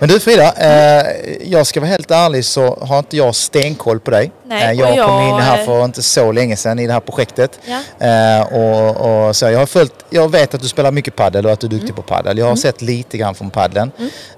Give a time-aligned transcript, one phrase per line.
[0.00, 1.06] Men du Frida, eh,
[1.52, 4.32] jag ska vara helt ärlig så har inte jag stenkoll på dig.
[4.46, 7.00] Nej, eh, jag jag- kom in här för inte så länge sedan i det här
[7.00, 7.58] projektet.
[7.64, 8.06] Ja.
[8.06, 11.52] Eh, och, och så jag har följt, jag vet att du spelar mycket paddel och
[11.52, 11.78] att du är Mm.
[11.80, 12.38] duktig på paddel.
[12.38, 13.90] Jag har sett lite grann från paddeln.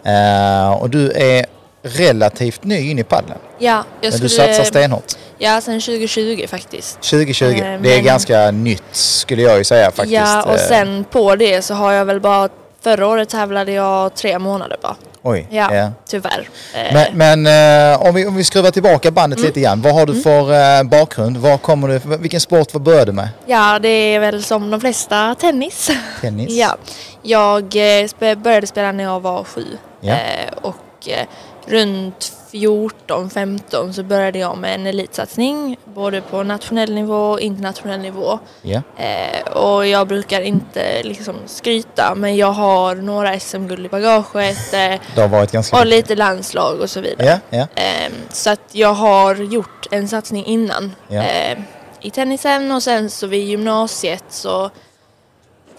[0.05, 1.47] Eh, och du är
[1.83, 3.39] relativt ny in i paddeln.
[3.59, 5.13] Ja, jag Men du satsar stenhårt.
[5.39, 7.01] Ja, sen 2020 faktiskt.
[7.03, 10.13] 2020, Eh, det är ganska nytt skulle jag ju säga faktiskt.
[10.13, 12.49] Ja, och Eh, sen på det så har jag väl bara...
[12.83, 14.97] Förra året tävlade jag tre månader bara.
[15.23, 15.47] Oj.
[15.51, 15.91] Ja, yeah.
[16.09, 16.49] tyvärr.
[16.75, 16.95] Eh.
[16.95, 19.49] Men, men eh, om, vi, om vi skruvar tillbaka bandet mm.
[19.49, 19.83] lite grann.
[19.83, 20.23] Vad har du mm.
[20.23, 21.37] för eh, bakgrund?
[21.37, 23.29] Var kommer du, vilken sport vad började du med?
[23.47, 25.91] Ja, det är väl som de flesta tennis.
[26.21, 26.53] Tennis?
[26.57, 26.77] ja.
[27.23, 29.67] Jag eh, började spela när jag var sju.
[30.03, 30.53] Yeah.
[30.63, 31.27] och eh,
[31.67, 38.01] runt 14, 15 så började jag med en elitsatsning både på nationell nivå och internationell
[38.01, 38.39] nivå.
[38.63, 38.83] Yeah.
[38.97, 45.73] Eh, och jag brukar inte liksom skryta men jag har några SM-guld i bagaget eh,
[45.73, 47.27] och lite landslag och så vidare.
[47.27, 48.05] Yeah, yeah.
[48.05, 51.59] Eh, så att jag har gjort en satsning innan eh,
[52.01, 54.71] i tennisen och sen så vid gymnasiet så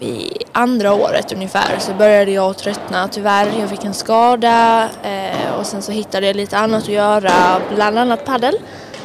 [0.02, 3.60] vid andra året ungefär så började jag tröttna tyvärr.
[3.60, 7.98] Jag fick en skada eh, och sen så hittade jag lite annat att göra, bland
[7.98, 8.54] annat paddel.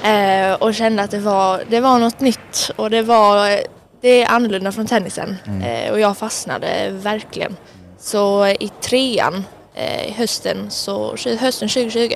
[0.04, 3.60] Eh, och kände att det var, det var något nytt och det var
[4.02, 7.56] det är annorlunda från tennisen eh, och jag fastnade verkligen.
[8.00, 9.44] Så i trean
[9.76, 12.14] eh, hösten, så, hösten 2020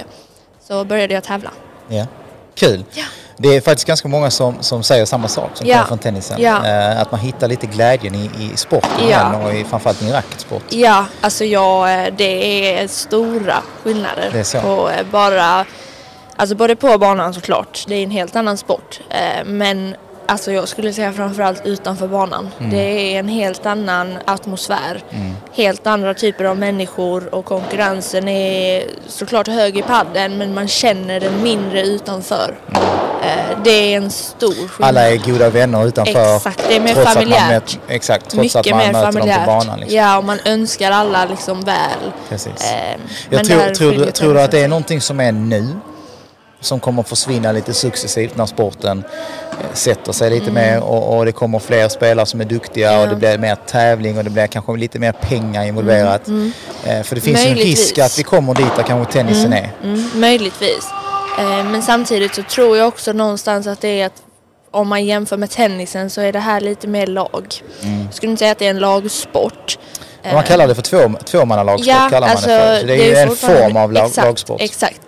[0.60, 1.52] så började jag tävla.
[1.88, 2.06] ja.
[2.66, 2.84] Kul.
[2.94, 3.04] Ja.
[3.38, 5.74] Det är faktiskt ganska många som, som säger samma sak som Ja.
[5.76, 6.42] kommer från tennisen.
[6.42, 6.66] Ja.
[6.68, 9.36] Eh, att man hittar lite glädjen i, i sporten Ja.
[9.38, 10.64] och i, framförallt i racketsport.
[10.70, 15.66] Ja, alltså jag, eh, det är stora skillnader är på eh, bara,
[16.36, 19.00] alltså både på banan såklart, det är en helt annan sport.
[19.10, 19.96] Eh, Men
[20.32, 22.50] alltså jag skulle säga framförallt utanför banan.
[22.60, 22.72] Mm.
[22.72, 22.78] Det
[23.16, 25.04] är en helt annan atmosfär.
[25.54, 31.20] Helt andra typer av människor och konkurrensen är såklart hög i padden men man känner
[31.20, 32.56] den mindre utanför.
[33.24, 34.70] Eh, Det är en stor skillnad.
[34.80, 34.88] Mm.
[34.90, 36.36] Alla är goda vänner utanför.
[36.36, 37.50] Exakt, det är mer trots familjärt.
[37.52, 39.40] möt- exakt, trots Mycket att man mer möter dem familjärt.
[39.40, 39.80] på banan.
[39.80, 39.98] Liksom.
[39.98, 42.12] Ja, och man önskar alla liksom väl.
[42.30, 42.72] Precis.
[42.72, 45.68] Eh, Jag tror, tror, du, tror du att det är någonting som är nu?
[46.62, 49.04] Som kommer försvinna lite successivt när sporten
[49.52, 52.96] eh, sätter sig lite mer och, och det kommer fler spelare som är duktiga och
[52.98, 53.10] Mm.
[53.10, 53.14] Ja.
[53.16, 56.28] det blir mer tävling och det blir kanske lite mer pengar involverat.
[56.28, 57.80] Eh, För det finns ju en Möjligtvis.
[57.80, 59.72] risk att vi kommer dit där kanske tennisen är.
[59.84, 60.90] Mm, möjligtvis.
[61.40, 64.22] Eh, men samtidigt så tror jag också någonstans att det är att
[64.72, 67.46] om man jämför med tennisen så är det här lite mer lag.
[68.06, 69.78] Jag skulle inte säga att det är en lagsport.
[70.34, 71.88] Man kallar det för två, tvåmannalagsport.
[71.88, 72.80] Ja, kallar man alltså, det för.
[72.80, 74.62] Så det är, ju en form av lag, exakt, lagsport.
[74.62, 75.02] Exakt.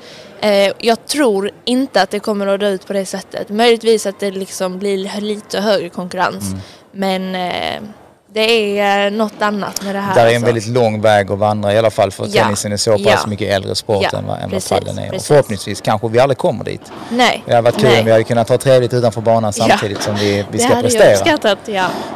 [0.43, 3.49] Eh, jag tror inte att det kommer att dö ut på det sättet.
[3.49, 6.47] Möjligtvis att det liksom blir lite högre konkurrens.
[6.47, 6.59] Mm.
[6.91, 7.89] Men eh,
[8.33, 10.15] det är eh, något annat med det här.
[10.15, 10.45] Där är en alltså.
[10.45, 12.43] väldigt lång väg att vandra i alla fall för Ja.
[12.43, 13.27] tennisen är så pass Ja.
[13.27, 15.15] mycket äldre sport Ja, än vad, än vad paddeln är.
[15.15, 16.81] Och förhoppningsvis kanske vi aldrig kommer dit.
[17.09, 17.43] Nej.
[17.45, 17.99] Det hade varit kul nej.
[17.99, 19.65] om vi hade kunnat ha trevligt utanför banan Ja.
[19.67, 21.05] samtidigt som vi, vi det ska hade prestera.
[21.05, 21.73] jag uppskattat, ja.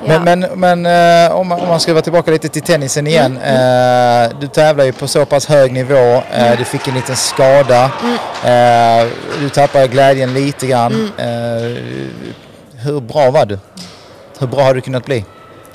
[0.07, 0.19] ja.
[0.19, 3.39] Men, men, men eh, om, man, om man ska vara tillbaka lite till tennisen igen.
[3.43, 6.21] Mm, eh, du tävlar ju på så pass hög nivå.
[6.33, 7.91] eh, Du fick en liten skada.
[8.43, 9.09] Mm.
[9.41, 11.11] du tappade glädjen lite grann.
[11.17, 11.25] Eh,
[12.83, 13.59] hur bra var du?
[14.39, 15.25] Hur bra har du kunnat bli?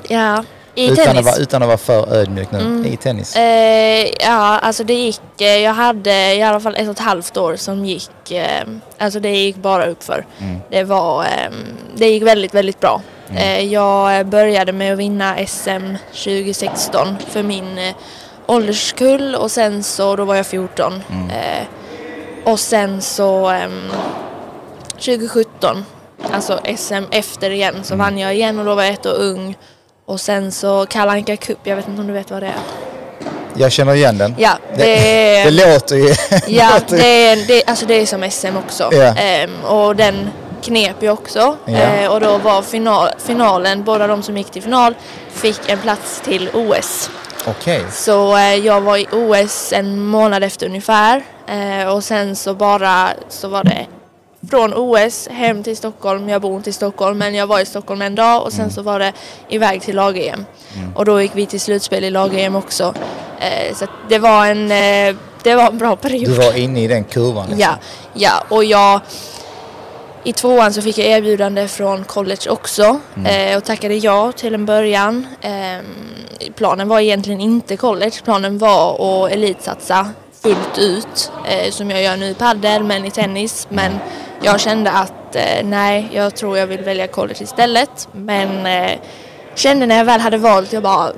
[0.08, 0.44] Ja.
[0.74, 1.18] I utan, tennis?
[1.18, 3.36] Att vara, utan att vara för ödmjuk nu i tennis.
[3.36, 7.36] Eh, ja, alltså det gick, eh, jag hade i alla fall ett och ett halvt
[7.36, 8.64] år som gick, eh,
[8.98, 10.26] alltså det gick bara uppför.
[10.38, 10.60] Mm.
[10.70, 11.50] Det var, eh,
[11.94, 13.02] det gick väldigt, väldigt bra.
[13.36, 17.94] Eh, jag började med att vinna SM 2016 för min eh,
[18.46, 21.02] ålderskull och sen så, då var jag 14.
[21.10, 21.30] Mm.
[21.30, 21.66] Eh,
[22.44, 23.90] och sen så ehm,
[24.88, 25.84] 2017,
[26.32, 29.56] alltså SM efter igen, så vann jag igen och då var jag ett år ung.
[30.06, 32.54] Och sen så Kalle Anka Cup, jag vet inte om du vet vad det är?
[33.54, 34.34] Jag känner igen den.
[34.38, 36.08] Ja, det, det, det låter ju...
[36.46, 38.88] ja, ju- det, är, det, alltså det är som SM också.
[38.92, 39.14] Ja.
[39.16, 40.30] Ehm, och den
[40.62, 41.56] knep jag också.
[41.64, 41.78] Ja.
[41.78, 44.94] Eh, och då var final, finalen, båda de som gick till final
[45.30, 47.10] fick en plats till OS.
[47.46, 47.82] Okej.
[47.92, 51.22] Så eh, jag var i OS en månad efter ungefär.
[51.46, 53.86] Eh, och sen så bara så var det
[54.50, 56.28] från OS hem till Stockholm.
[56.28, 58.82] Jag bor inte i Stockholm men jag var i Stockholm en dag och sen så
[58.82, 59.12] var det
[59.48, 60.44] iväg till lag-EM.
[60.94, 62.94] Och då gick vi till slutspel i lag-EM också.
[63.40, 66.30] Eh, så det var en eh, det var en bra period.
[66.30, 67.46] Du var inne i den kurvan.
[67.48, 67.58] liksom.
[67.60, 67.78] Ja,
[68.14, 69.00] ja och jag
[70.24, 74.66] i tvåan så fick jag erbjudande från college också eh, och tackade ja till en
[74.66, 75.26] början.
[75.40, 75.84] Ehm,
[76.54, 80.08] planen var egentligen inte college, planen var att elitsatsa
[80.42, 83.66] fullt ut eh, som jag gör nu i padel men i tennis.
[83.70, 83.92] Men
[84.42, 88.08] jag kände att eh, nej, jag tror jag vill välja college istället.
[88.12, 88.98] Men eh,
[89.54, 91.12] kände när jag väl hade valt, jag bara,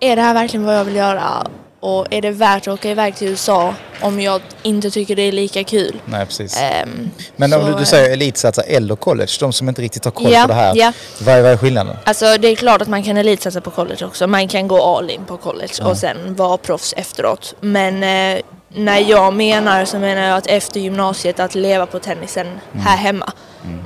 [0.00, 1.46] är det här verkligen vad jag vill göra?
[1.80, 5.32] Och är det värt att åka iväg till USA om jag inte tycker det är
[5.32, 6.00] lika kul?
[6.04, 6.60] Nej, precis.
[6.60, 10.04] Ehm, Men om så, du, du eh, säger elitsatsa eller college, de som inte riktigt
[10.04, 10.72] har koll Ja, på det här.
[10.76, 10.92] ja.
[11.20, 11.96] Vad, är, vad är skillnaden?
[12.04, 14.26] Alltså det är klart att man kan elitsatsa på college också.
[14.26, 17.54] Man kan gå all in på college och sen vara proffs efteråt.
[17.60, 18.02] Men
[18.36, 18.42] eh,
[18.74, 22.86] när jag menar så menar jag att efter gymnasiet att leva på tennisen Mm.
[22.86, 23.32] här hemma.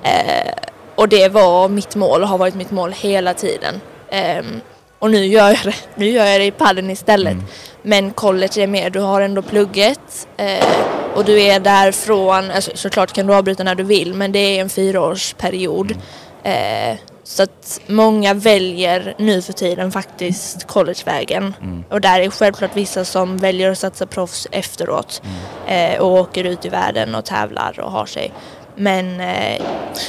[0.03, 0.53] Eh,
[0.95, 3.81] och det var mitt mål och har varit mitt mål hela tiden.
[4.11, 4.61] Ehm,
[4.99, 7.33] och nu gör jag det, nu gör jag det i padden istället.
[7.33, 7.45] Mm.
[7.83, 10.67] Men college är mer, du har ändå plugget eh,
[11.15, 14.61] och du är därifrån, alltså, såklart kan du avbryta när du vill men det är
[14.61, 15.95] en fyraårsperiod.
[16.43, 16.97] Eh,
[17.29, 21.55] så att många väljer nu för tiden faktiskt collegevägen.
[21.91, 25.23] Och där är självklart vissa som väljer att satsa proffs efteråt
[25.67, 28.33] eh, och åker ut i världen och tävlar och har sig.
[28.77, 29.63] Men, eh,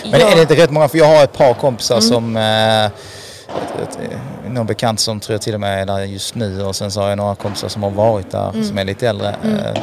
[0.04, 2.08] Men jag- är det inte rätt många, för jag har ett par kompisar Mm.
[2.10, 2.92] som eh, eh,
[4.50, 7.02] någon bekant som tror jag till och med är där just nu och sen så
[7.02, 8.64] har jag några kompisar som har varit där Mm.
[8.64, 9.30] som är lite äldre.
[9.44, 9.82] Eh,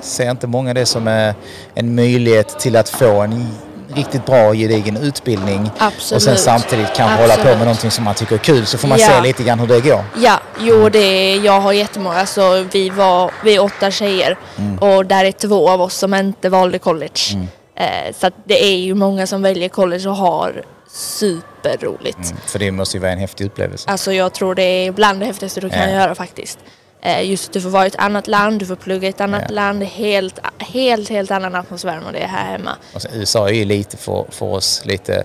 [0.00, 1.34] ser inte många det som är
[1.74, 3.48] en möjlighet till att få en
[3.94, 6.16] riktigt bra gedigen utbildning Absolut.
[6.16, 7.56] och sen samtidigt kan hålla på Absolut.
[7.56, 9.08] med någonting som man tycker är kul så får man Ja.
[9.08, 10.04] se lite grann hur det går.
[10.18, 14.78] Ja, jo det är, jag har jättemånga, alltså vi var, vi är åtta tjejer Mm.
[14.78, 17.48] och där är två av oss som inte valde college.
[17.74, 20.62] Eh, så det är ju många som väljer college och har
[20.92, 22.18] superroligt.
[22.30, 23.90] Mm, För det måste ju vara en häftig upplevelse.
[23.90, 25.96] Alltså jag tror det är bland det häftigaste du kan Ja.
[25.96, 26.58] göra faktiskt.
[27.02, 29.20] Eh, just att du får vara i ett annat land, du får plugga i ett
[29.20, 29.54] annat Ja.
[29.54, 32.70] land, helt, helt, helt annan atmosfär än vad det är här hemma.
[32.96, 35.24] Sen, USA är ju lite för, för oss lite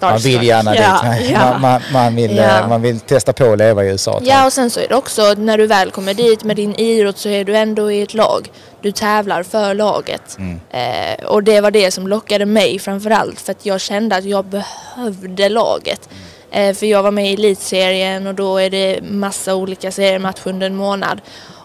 [0.00, 1.30] Man vill gärna Ja, dit.
[1.30, 1.38] ja.
[1.50, 2.58] Man, man, man, vill, Ja.
[2.60, 4.20] eh, man vill testa på att leva i USA.
[4.24, 7.18] Ja och sen så är det också när du väl kommer dit med din idrott
[7.18, 8.50] så är du ändå i ett lag.
[8.82, 10.36] Du tävlar för laget.
[10.38, 10.60] Mm.
[10.70, 14.44] Eh, och det var det som lockade mig framförallt för att jag kände att jag
[14.44, 16.08] behövde laget.
[16.10, 16.16] Eh,
[16.52, 20.76] för jag var med i elitserien och då är det massa olika seriematcher under en
[20.76, 21.20] månad.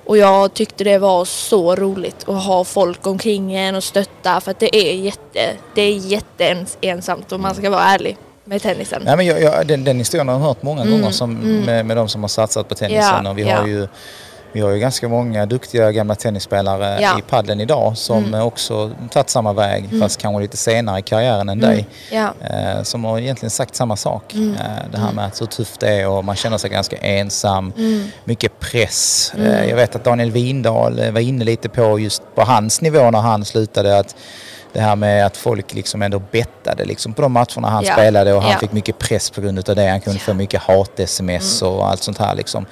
[0.05, 4.51] Och jag tyckte det var så roligt att ha folk omkring en och stötta för
[4.51, 9.01] att det är jätte, det är jätteensamt om man ska vara ärlig med tennisen.
[9.05, 11.33] Nej, men jag, jag, den, den historien har jag hört många gånger som,
[11.65, 13.13] med, med de som har satsat på tennisen.
[13.13, 13.55] Mm, Ja, och vi, ja.
[13.57, 13.87] har ju,
[14.55, 17.07] vi har ju ganska många duktiga gamla tennisspelare Ja.
[17.07, 17.19] Mm.
[17.19, 21.49] i padden idag som eh, också tagit samma väg fast kanske lite senare i karriären
[21.49, 21.87] än dig.
[22.11, 22.33] Ja.
[22.49, 24.33] Eh, som har egentligen sagt samma sak.
[24.33, 24.53] Mm.
[24.53, 24.61] Eh,
[24.91, 27.73] det här med att hur tufft det är och man känner sig ganska ensam.
[27.77, 28.07] Mm.
[28.23, 29.31] Mycket press.
[29.37, 33.19] Eh, jag vet att Daniel Windahl var inne lite på just på hans nivå när
[33.21, 34.15] han slutade att
[34.75, 37.93] det här med att folk liksom ändå bettade liksom på de matcherna han Ja.
[37.93, 38.57] spelade och han Ja.
[38.57, 39.87] fick mycket press på grund av det.
[39.87, 42.65] Han kunde få mycket hat-sms och allt sånt här liksom.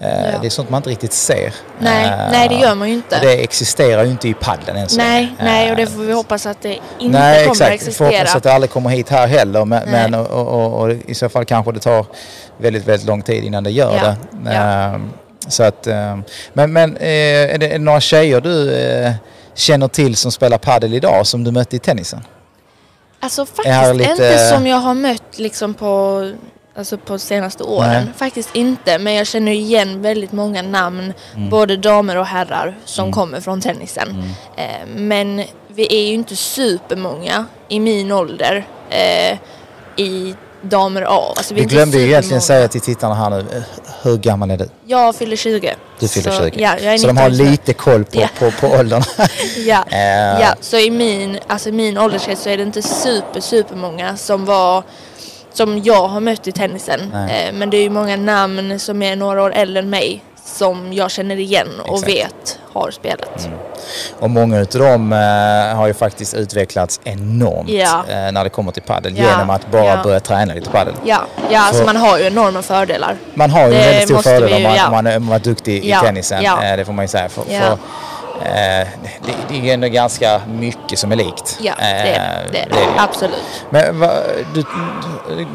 [0.00, 0.30] Eh, Mm.
[0.32, 0.38] Ja.
[0.40, 1.54] Det är sånt man inte riktigt ser.
[1.78, 3.16] Nej, Eh, nej det gör man ju inte.
[3.16, 6.02] och Det existerar ju inte i padden än så Nej, nej och det Eh, får
[6.02, 8.36] vi hoppas att det inte Nej kommer exakt, att vi får hoppas existera.
[8.36, 11.44] att det aldrig kommer hit här heller men, men och, och, och, i så fall
[11.44, 12.06] kanske det tar
[12.58, 14.16] väldigt, väldigt lång tid innan det gör Ja, det.
[14.44, 14.50] ja.
[14.94, 15.10] Ehm,
[15.48, 18.70] Så att, ehm, men men är, det, är det några tjejer du
[19.54, 22.20] känner till som spelar padel idag som du mötte i tennisen?
[23.20, 26.32] Alltså faktiskt lite- inte som jag har mött liksom på,
[26.76, 27.88] alltså på senaste åren.
[28.04, 28.06] Nej.
[28.16, 31.50] Faktiskt inte, men jag känner igen väldigt många namn, Mm.
[31.50, 34.22] både damer och herrar, som kommer från tennisen.
[34.56, 34.64] Eh,
[34.96, 39.38] men vi är ju inte supermånga i min ålder eh,
[39.96, 41.34] i damer A.
[41.36, 43.62] Alltså, vi Vi glömde ju egentligen säga till tittarna här nu,
[44.02, 44.68] hur gammal är du?
[44.86, 45.74] Jag fyller 20.
[45.98, 46.62] Du fyller så, 20.
[46.62, 48.28] Ja, jag är så de 19 har lite koll på, Ja.
[48.38, 49.02] på, på åldern.
[49.66, 49.84] Ja.
[49.90, 54.16] Eh, ja, så i min, alltså min ålderskrets så är det inte super, super många
[54.16, 54.82] som var
[55.52, 57.00] som jag har mött i tennisen.
[57.14, 60.92] Eh, men det är ju många namn som är några år äldre än mig som
[60.92, 62.12] jag känner igen och Exakt.
[62.12, 63.48] vet har spelat.
[64.18, 68.04] Och många utav dem eh, har ju faktiskt utvecklats enormt Ja.
[68.08, 69.24] eh, när det kommer till padel Ja.
[69.24, 70.02] genom att bara Ja.
[70.02, 70.94] börja träna lite padel.
[71.04, 71.18] Ja,
[71.50, 73.16] ja alltså Så- man har ju enorma fördelar.
[73.34, 75.84] Man har ju en Det väldigt stor fördel om man, man, om man är duktig
[75.84, 76.44] i tennisen.
[76.44, 77.28] Eh, det får man ju säga.
[77.28, 77.78] För, för,
[78.44, 81.58] det, det är ju ändå ganska mycket som är likt.
[81.60, 82.04] Ja, det är
[82.52, 82.58] det.
[82.58, 83.00] Eh, är det.
[83.02, 83.36] Absolut.
[83.70, 84.10] Men va,
[84.54, 84.64] du,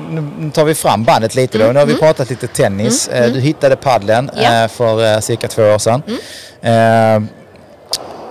[0.09, 1.65] nu tar vi fram bandet lite då.
[1.71, 3.07] Nu har vi pratat lite tennis.
[3.07, 4.49] Eh, Du hittade paddeln Mm, Ja.
[4.49, 4.63] Mm.
[4.63, 6.03] eh, för eh, cirka två år sedan.
[6.61, 7.21] Eh,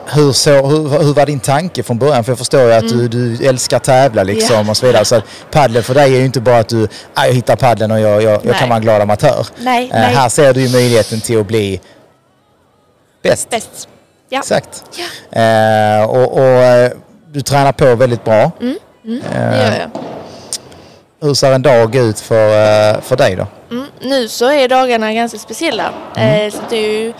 [0.06, 2.24] hur, så, hur, hur var din tanke från början?
[2.24, 3.08] För jag förstår ju att Mm.
[3.08, 5.04] du, du älskar tävla liksom och så vidare.
[5.04, 5.20] Så
[5.50, 8.22] padel för dig är ju inte bara att du, ah, jag hittar paddeln och jag,
[8.22, 9.46] jag, jag kan vara en glad amatör.
[9.58, 10.14] Nej, Eh, nej.
[10.14, 11.80] Här ser du ju möjligheten till att bli
[13.22, 13.50] bäst.
[13.50, 13.88] Bäst.
[14.28, 14.38] Ja.
[14.38, 14.84] Exakt.
[15.32, 15.40] Ja.
[15.40, 16.92] Eh, och, och eh,
[17.32, 18.50] du tränar på väldigt bra.
[18.60, 18.76] Mm,
[19.06, 19.90] Eh, Det gör jag.
[21.20, 22.48] Hur ser en dag ut för,
[22.94, 23.46] eh, för dig då?
[23.70, 25.92] Mm, nu så är dagarna ganska speciella.
[26.16, 26.46] Mm.
[26.46, 27.12] Eh, så det är ju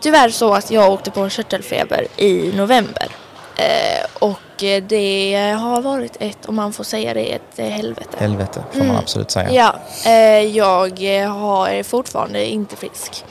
[0.00, 3.08] tyvärr så att jag åkte på körtelfeber i november.
[3.56, 8.08] Eh, och eh, det har varit ett, om man får säga det, ett eh, helvete.
[8.18, 9.50] Helvete får man absolut säga.
[9.52, 9.74] Ja,
[10.10, 13.24] eh, jag eh, har, är fortfarande inte frisk.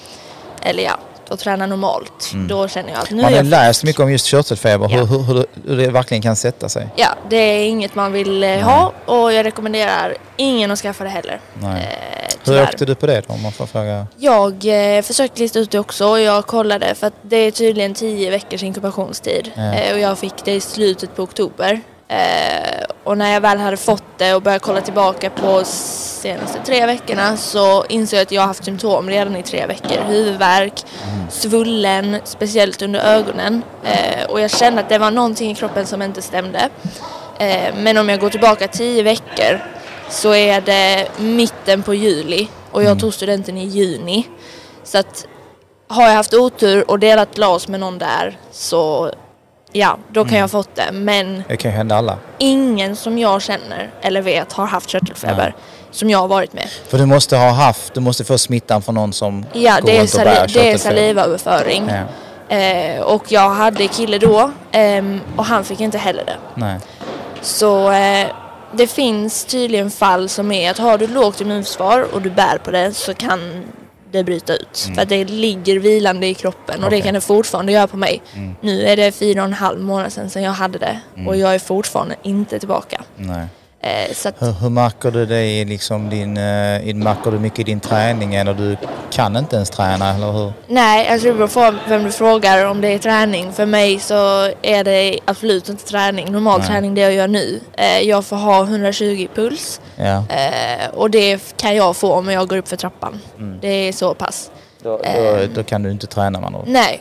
[0.62, 0.98] Eller ja,
[1.30, 4.26] och tränar normalt, då känner jag att nu Man är har läst mycket om just
[4.26, 4.98] körtelfeber, Ja.
[5.04, 6.88] hur, hur, hur, det- verkligen kan sätta sig.
[6.96, 11.10] Ja, det är inget man vill eh, ha och jag rekommenderar ingen att skaffa det
[11.10, 11.40] heller.
[11.54, 12.00] Nej.
[12.46, 14.08] Eh, Hur åkte du på det då om man får fråga?
[14.18, 14.66] Jag
[14.98, 18.30] eh, försökte lista ut det också och jag kollade för att det är tydligen 10
[18.30, 19.74] veckors inkubationstid Ja.
[19.74, 21.82] eh, och jag fick det i slutet på oktober.
[22.08, 26.86] Eh, och när jag väl hade fått det och började kolla tillbaka på senaste tre
[26.86, 30.04] veckorna så insåg jag att jag har haft symptom redan i tre veckor.
[30.08, 30.84] Huvudvärk,
[31.30, 33.64] svullen, speciellt under ögonen.
[33.84, 36.70] Eh, och jag kände att det var någonting i kroppen som inte stämde.
[37.40, 39.60] Eh, men om jag går tillbaka tio veckor
[40.10, 44.28] så är det mitten på juli och jag tog studenten i juni.
[44.84, 45.28] Så att
[45.88, 49.12] har jag haft otur och delat glas med någon där så
[49.80, 50.92] ja, då kan jag ha fått det.
[50.92, 52.18] Men Det kan ju hända alla.
[52.38, 55.56] ingen som jag känner eller vet har haft körtelfeber
[55.92, 56.68] som jag har varit med.
[56.90, 59.98] För du måste ha haft, du måste få smittan från någon som Ja, går det
[59.98, 61.90] är, runt och bär sali- det är salivöverföring.
[62.50, 62.56] Ja.
[62.56, 66.38] Eh, och jag hade kille då ehm, och han fick inte heller det.
[66.56, 66.80] Nej.
[67.42, 68.28] Så eh,
[68.72, 72.72] det finns tydligen fall som är att har du lågt immunförsvar och du bär på
[72.72, 73.66] det så kan
[74.18, 74.90] det bryta ut.
[74.96, 77.00] För att det ligger vilande i kroppen och Okej.
[77.00, 78.22] det kan det fortfarande göra på mig.
[78.62, 81.56] Nu är det fyra och en halv månad sedan, sedan jag hade det och jag
[81.56, 83.02] är fortfarande inte tillbaka.
[83.16, 83.48] Nej.
[83.86, 87.64] Eh, att, Hur, hur märker du det i liksom din, eh, märker du mycket i
[87.64, 88.78] din träning eller du
[89.12, 90.54] kan inte ens träna eller hur?
[90.68, 93.52] nej, alltså det beror på vem du frågar om det är träning.
[93.54, 96.32] För mig så är det absolut inte träning.
[96.32, 96.68] Normal Nej.
[96.68, 97.60] träning det jag gör nu.
[97.74, 99.82] Eh, jag får ha 120 puls.
[99.96, 100.24] Ja.
[100.30, 103.22] Eh, och det kan jag få om jag går upp för trappan.
[103.38, 103.60] Mm.
[103.62, 104.52] Det är så pass.
[104.84, 106.56] Då, då, då kan du inte träna man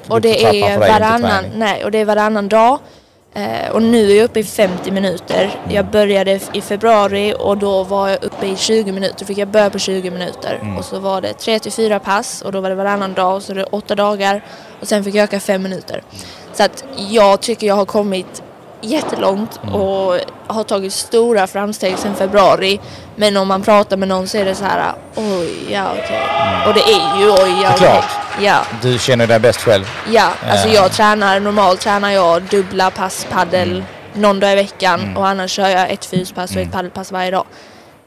[0.09, 2.79] och det är varannan, nej, och det är varannan dag.
[3.35, 5.61] Eh, och nu är jag uppe i 50 minuter.
[5.69, 9.25] Jag började i februari och då var jag uppe i 20 minuter.
[9.25, 10.59] Fick jag börja på 20 minuter.
[10.62, 10.76] Mm.
[10.79, 13.43] Och så var det 3 till 4 pass och då var det varannan dag och
[13.43, 14.45] så är det 8 dagar.
[14.81, 16.03] Och sen fick jag öka 5 minuter.
[16.53, 18.43] Så att jag tycker jag har kommit
[18.81, 19.75] jättelångt Mm.
[19.75, 22.81] och har tagit stora framsteg sedan februari.
[23.17, 26.21] Men om man pratar med någon så är det så här, oj, ja okej.
[26.69, 27.75] Och det är ju oj, ja Mm.
[27.75, 27.79] Okej.
[27.79, 28.05] klart.
[28.43, 28.67] Ja.
[28.83, 29.85] Du känner dig bäst själv?
[30.11, 30.75] Ja, alltså Eh.
[30.75, 33.85] jag tränar, normalt tränar jag dubbla pass paddel Mm.
[34.23, 37.45] någon dag i veckan och annars kör jag ett fyspass och ett paddelpass varje dag.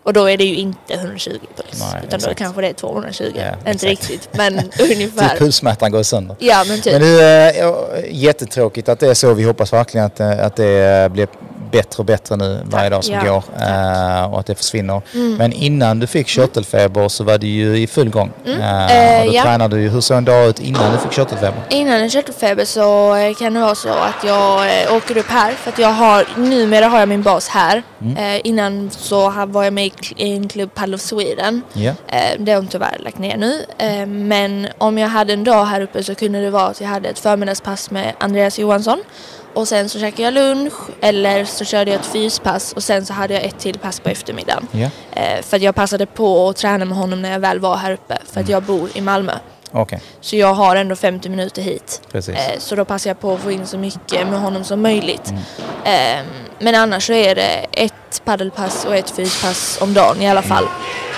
[0.04, 2.38] Och då är det ju inte 120 puls, Nej, utan då exakt.
[2.40, 3.32] kanske det är 220.
[3.36, 3.42] Ja,
[3.72, 4.10] inte exakt.
[4.10, 5.38] riktigt, men ungefär.
[5.38, 6.36] pulsmätaren går sönder.
[6.40, 6.94] Ja, men typ.
[6.94, 9.34] Men du, eh, ja, jättetråkigt att det är så.
[9.34, 11.28] Vi hoppas verkligen att, eh, att det blir
[11.72, 13.44] bättre och bättre nu varje dag som Ja, går.
[13.58, 14.18] Mm.
[14.24, 15.02] eh, och att det försvinner.
[15.38, 18.32] Men innan du fick körtelfeber så var du ju i full gång.
[18.46, 18.58] Eh,
[18.88, 19.44] Eh, och då ja.
[19.44, 19.90] tränade du ju.
[19.90, 21.60] Hur såg en dag ut innan du fick körtelfeber?
[21.70, 24.62] Innan en körtelfeber så kan det vara så att jag
[24.98, 27.84] åker upp här för att jag har, numera har jag min bas här.
[28.02, 28.42] Mm.
[28.44, 31.62] Innan så var jag med i en klubb Paddle of Sweden.
[31.76, 33.66] Eh, det har de tyvärr lagt ner nu.
[34.08, 37.10] Men om jag hade en dag här uppe så kunde det vara att jag hade
[37.10, 39.00] ett förmiddagspass med Andreas Johansson.
[39.58, 43.14] Och sen så käkade jag lunch eller så körde jag ett fyspass och sen så
[43.14, 44.68] hade jag ett till pass på eftermiddagen.
[44.72, 47.78] Ja, Eh, för att jag passade på att träna med honom när jag väl var
[47.78, 48.44] här uppe för Mm.
[48.44, 49.32] att jag bor i Malmö.
[49.72, 50.02] okej.
[50.22, 52.02] Så jag har ändå 50 minuter hit.
[52.14, 55.30] Eh, så då passar jag på att få in så mycket med honom som möjligt.
[55.84, 56.20] Mm.
[56.20, 56.26] Eh,
[56.60, 60.64] men annars så är det ett paddelpass och ett fyspass om dagen i alla fall.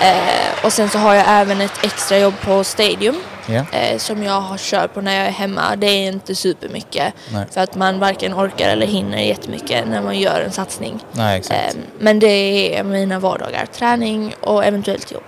[0.00, 3.16] Eh, och sen så har jag även ett extra jobb på Stadium
[3.56, 5.76] Eh, som jag har kört på när jag är hemma.
[5.76, 7.46] Det är inte supermycket Nej.
[7.50, 11.04] för att man varken orkar eller hinner jättemycket när man gör en satsning.
[11.12, 11.42] Nej.
[11.50, 13.66] Eh, men det är mina vardagar.
[13.66, 15.24] Träning och eventuellt jobb.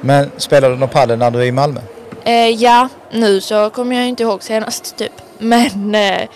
[0.00, 1.80] Men spelar du någon padel när du är i Malmö?
[2.24, 5.12] Eh, ja, nu så kommer jag inte ihåg senast typ.
[5.38, 6.28] Men eh,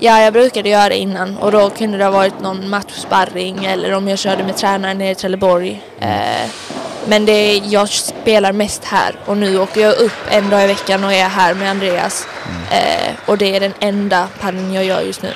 [0.00, 3.92] ja, jag brukade göra det innan och då kunde det ha varit någon matchsparring eller
[3.92, 5.82] om jag körde med tränaren nere i Trelleborg.
[6.00, 6.50] Eh,
[7.08, 11.04] men det, jag spelar mest här och nu åker jag upp en dag i veckan
[11.04, 12.26] och är här med Andreas.
[12.70, 15.32] Eh, och det är den enda paddeln jag gör just nu.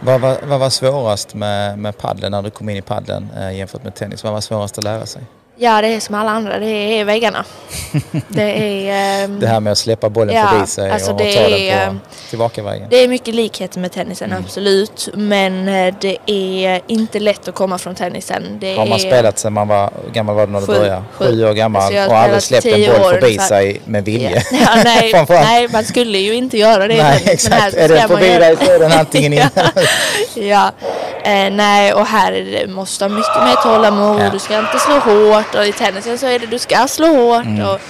[0.00, 3.56] Vad var, vad var svårast med, med paddeln när du kom in i paddeln eh,
[3.56, 4.24] jämfört med tennis?
[4.24, 5.22] Vad var svårast att lära sig?
[5.60, 6.66] Ja, det är som alla andra, det
[7.00, 7.44] är väggarna.
[8.28, 9.24] det är...
[9.24, 11.76] ehm, Det här med att släppa bollen Ja, förbi sig alltså och det ta är,
[11.86, 12.86] den på tillbakavägen.
[12.90, 14.44] Det är mycket likheter med tennisen, Mm.
[14.44, 15.08] absolut.
[15.14, 18.42] Men eh, det är inte lätt att komma från tennisen.
[18.60, 21.02] Det Har man är, spelat sen man var, gammal var du när du började?
[21.12, 21.24] Sju.
[21.24, 23.46] Sju år gammal Alltså och aldrig släppt en boll år förbi ungefär.
[23.48, 24.30] sig med vilja.
[24.30, 27.02] Ja, ja, nej, nej, man skulle ju inte göra det.
[27.02, 27.50] Nej, men- exakt.
[27.54, 29.42] men här Är den man förbi dig så är den antingen in.
[30.48, 30.72] ja,
[31.28, 34.20] eh, nej och här är det, måste ha mycket mer tålamod.
[34.20, 34.30] Ja.
[34.32, 37.44] Du ska inte slå hårt och i tennisen så är det du ska slå hårt.
[37.46, 37.68] Mm.
[37.68, 37.80] Och,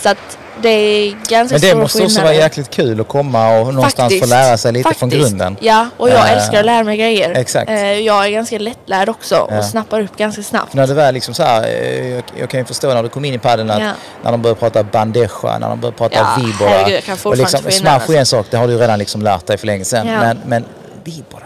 [0.00, 2.22] så att det är ganska Men det stora måste också skillnader.
[2.34, 4.28] vara jäkligt kul att komma och någonstans få Faktiskt.
[4.30, 5.28] lära sig lite från Faktiskt.
[5.30, 5.56] grunden.
[5.60, 7.30] Ja, och jag Eh, älskar att lära mig grejer.
[7.34, 7.70] exakt.
[7.70, 9.58] Eh, jag är ganska lättlärd också Ja.
[9.58, 10.74] och snappar upp ganska snabbt.
[10.74, 13.24] När det väl liksom så här, eh, jag, jag kan ju förstå när du kom
[13.24, 13.92] in i paddeln att Ja.
[14.22, 16.68] när de börjar prata bandeja, när de börjar prata Ja, vibora.
[16.68, 19.46] herregud, jag kan och liksom, smash är en sak, det har du redan liksom lärt
[19.46, 20.06] dig för länge sedan.
[20.06, 20.64] Men, men
[21.04, 21.42] vibora?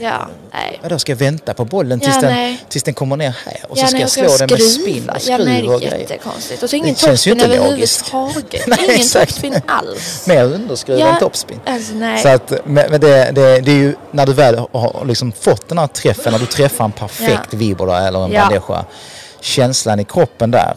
[0.00, 0.78] Ja, nej.
[0.82, 3.56] Vadå, ska jag vänta på bollen tills, Ja, den, tills den kommer ner här?
[3.68, 5.70] Och så ja, ska nej, jag ska slå den med spinn och Ja, nej, skruv
[5.74, 5.98] och grejer.
[5.98, 6.62] jättekonstigt.
[6.62, 8.08] Och så ingen logiskt.
[8.14, 8.66] överhuvudtaget.
[8.66, 10.26] Nej, ingen topspin alls.
[10.28, 11.60] Mer underskruv än topspin.
[11.66, 11.92] Alltså.
[12.22, 15.78] Så att, men det, det, det är ju när du väl har liksom fått den
[15.78, 17.58] här träffen, när du träffar en perfekt Ja.
[17.58, 18.40] vibora eller en Ja.
[18.40, 18.84] bandeja.
[19.40, 20.74] Känslan i kroppen där,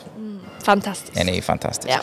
[0.64, 1.14] Fantastiskt.
[1.16, 1.88] den är ju fantastisk.
[1.90, 2.00] Ja.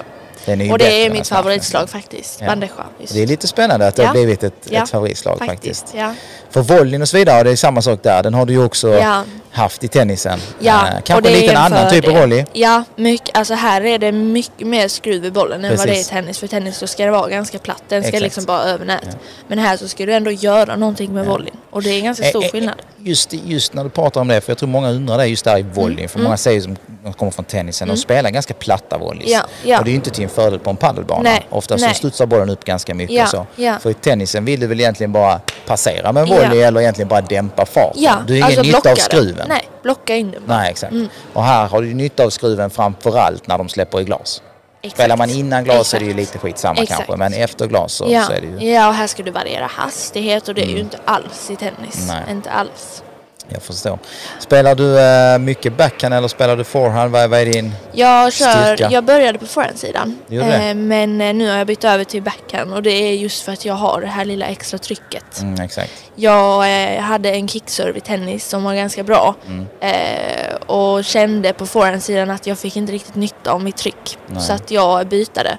[0.46, 2.38] Ju Och det är mitt favoritslag faktiskt.
[2.40, 2.46] Ja.
[2.46, 2.72] Bandeja.
[3.12, 4.12] Det är lite spännande att det har Ja.
[4.12, 4.82] blivit ett, Ja.
[4.82, 5.86] ett favoritslag faktiskt.
[5.96, 6.14] Ja.
[6.50, 8.22] För volleyn och så vidare, det är samma sak där.
[8.22, 9.02] Den har du ju också
[9.50, 10.38] haft i tennisen.
[10.58, 12.20] Ja, Eh, kanske det en annan typ av fördel.
[12.20, 12.44] volley.
[12.52, 15.94] Ja, mycket, alltså här är det mycket mer skruv i bollen än vad det är
[15.94, 16.08] i Precis.
[16.08, 16.38] tennis.
[16.38, 17.82] För tennis så ska det vara ganska platt.
[17.88, 18.22] Den ska Exakt.
[18.22, 19.16] liksom bara över nät.
[19.48, 21.56] Men här så ska du ändå göra någonting med volleyn.
[21.70, 22.74] Och det är ganska stor Eh, eh, skillnad.
[23.02, 25.58] Just, just när du pratar om det, för jag tror många undrar det just där
[25.58, 25.98] i volleyn.
[25.98, 26.08] Mm.
[26.08, 26.76] För många säger som
[27.16, 29.30] kommer från tennisen, de spelar ganska platta volleys.
[29.30, 29.78] Ja, ja.
[29.78, 31.22] Och det är ju inte till en fördel på en paddelbana.
[31.22, 33.46] Nej, Ofta så studsar bollen upp ganska mycket Ja, och så.
[33.80, 37.20] För i tennisen vill du väl egentligen bara passera med en volley eller egentligen bara
[37.20, 38.02] dämpa farten.
[38.02, 39.46] Ja, du har ingen alltså nytta blocka av skruven.
[39.48, 40.42] Nej, blocka in den.
[40.46, 40.94] Nej, exakt.
[41.32, 44.42] Och här har du nytta av skruven framförallt när de släpper i glas.
[44.82, 44.98] Exakt.
[45.00, 46.34] Spelar man innan glas är det ju Exakt.
[46.34, 46.98] lite skitsamma Exakt.
[47.06, 48.22] kanske, men efter glas så, Ja.
[48.24, 48.70] så är det ju...
[48.72, 52.04] ja, och här ska du variera hastighet och det är ju inte alls i tennis.
[52.08, 52.22] Nej.
[52.30, 53.02] Inte alls.
[53.50, 53.98] Jag förstår.
[54.38, 57.12] Spelar du eh, mycket backhand eller spelar du forehand?
[57.12, 57.72] Vad, vad är din...
[57.92, 58.88] Jag, kör, Styrka.
[58.92, 60.18] jag började på forehandsidan.
[60.30, 63.52] Eh, men eh, nu har jag bytt över till backhand och det är just för
[63.52, 65.40] att jag har det här lilla extra trycket.
[65.42, 65.92] Mm, exakt.
[66.14, 69.66] Jag eh, hade en kickserve i tennis som var ganska bra Mm.
[69.80, 74.18] eh, och kände på forehandsidan att jag fick inte riktigt nytta av mitt tryck.
[74.26, 74.42] Nej.
[74.42, 75.58] Så att jag bytade.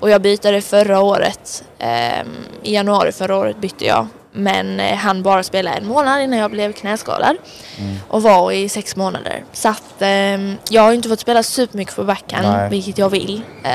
[0.00, 1.64] Och jag bytade förra året.
[1.78, 2.20] Eh,
[2.62, 4.06] I januari förra året bytte jag.
[4.32, 7.36] Men eh, han bara spela en månad innan jag blev knäskadad.
[7.78, 7.96] Mm.
[8.08, 9.44] Och var i sex månader.
[9.52, 10.08] Så att eh,
[10.68, 12.70] jag har inte fått spela supermycket på backhand, Nej.
[12.70, 13.42] vilket jag vill.
[13.64, 13.70] Eh,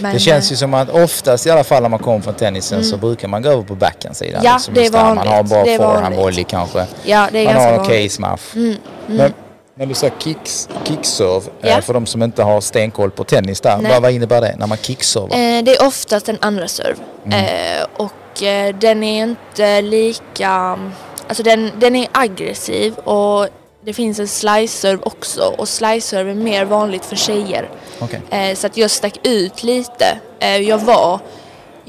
[0.00, 2.84] men, Det känns ju som att oftast i alla fall när man kommer från tennisen
[2.84, 4.40] så brukar man gå över på backhandsidan.
[4.44, 5.04] Ja, liksom det är där.
[5.04, 5.50] Man har vanligt.
[5.52, 6.20] bra Det är forehand vanligt.
[6.20, 6.86] volley kanske.
[7.04, 8.12] Ja, det är Man ganska har en okej vanligt.
[8.12, 8.38] smash.
[8.54, 9.32] Mm, Men
[9.80, 11.68] när du säger kicks, kickserve, Ja.
[11.68, 14.66] eh, för de som inte har stenkoll på tennis där, vad, vad innebär det när
[14.66, 15.28] man kickservar?
[15.28, 16.96] Eh, det är oftast en andra serve.
[17.24, 17.44] Mm.
[17.44, 20.78] Eh, och eh, den är inte lika...
[21.28, 23.48] Alltså den, den är aggressiv och
[23.84, 25.54] det finns en slice-serve också.
[25.58, 27.68] Och slice-serve är mer vanligt för tjejer.
[27.98, 28.20] Okej.
[28.30, 30.18] Eh, så att jag stack ut lite.
[30.38, 31.20] Eh, jag var...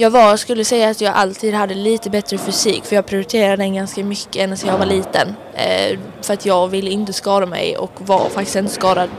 [0.01, 3.75] Jag var, skulle säga att jag alltid hade lite bättre fysik för jag prioriterade den
[3.75, 5.35] ganska mycket än när jag var liten.
[5.53, 9.09] Eh, för att jag ville inte skada mig och var faktiskt inte skadad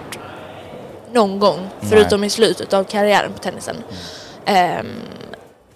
[1.12, 1.68] någon gång.
[1.81, 3.77] Förutom i slutet av karriären på tennisen.
[4.45, 4.87] Ehm,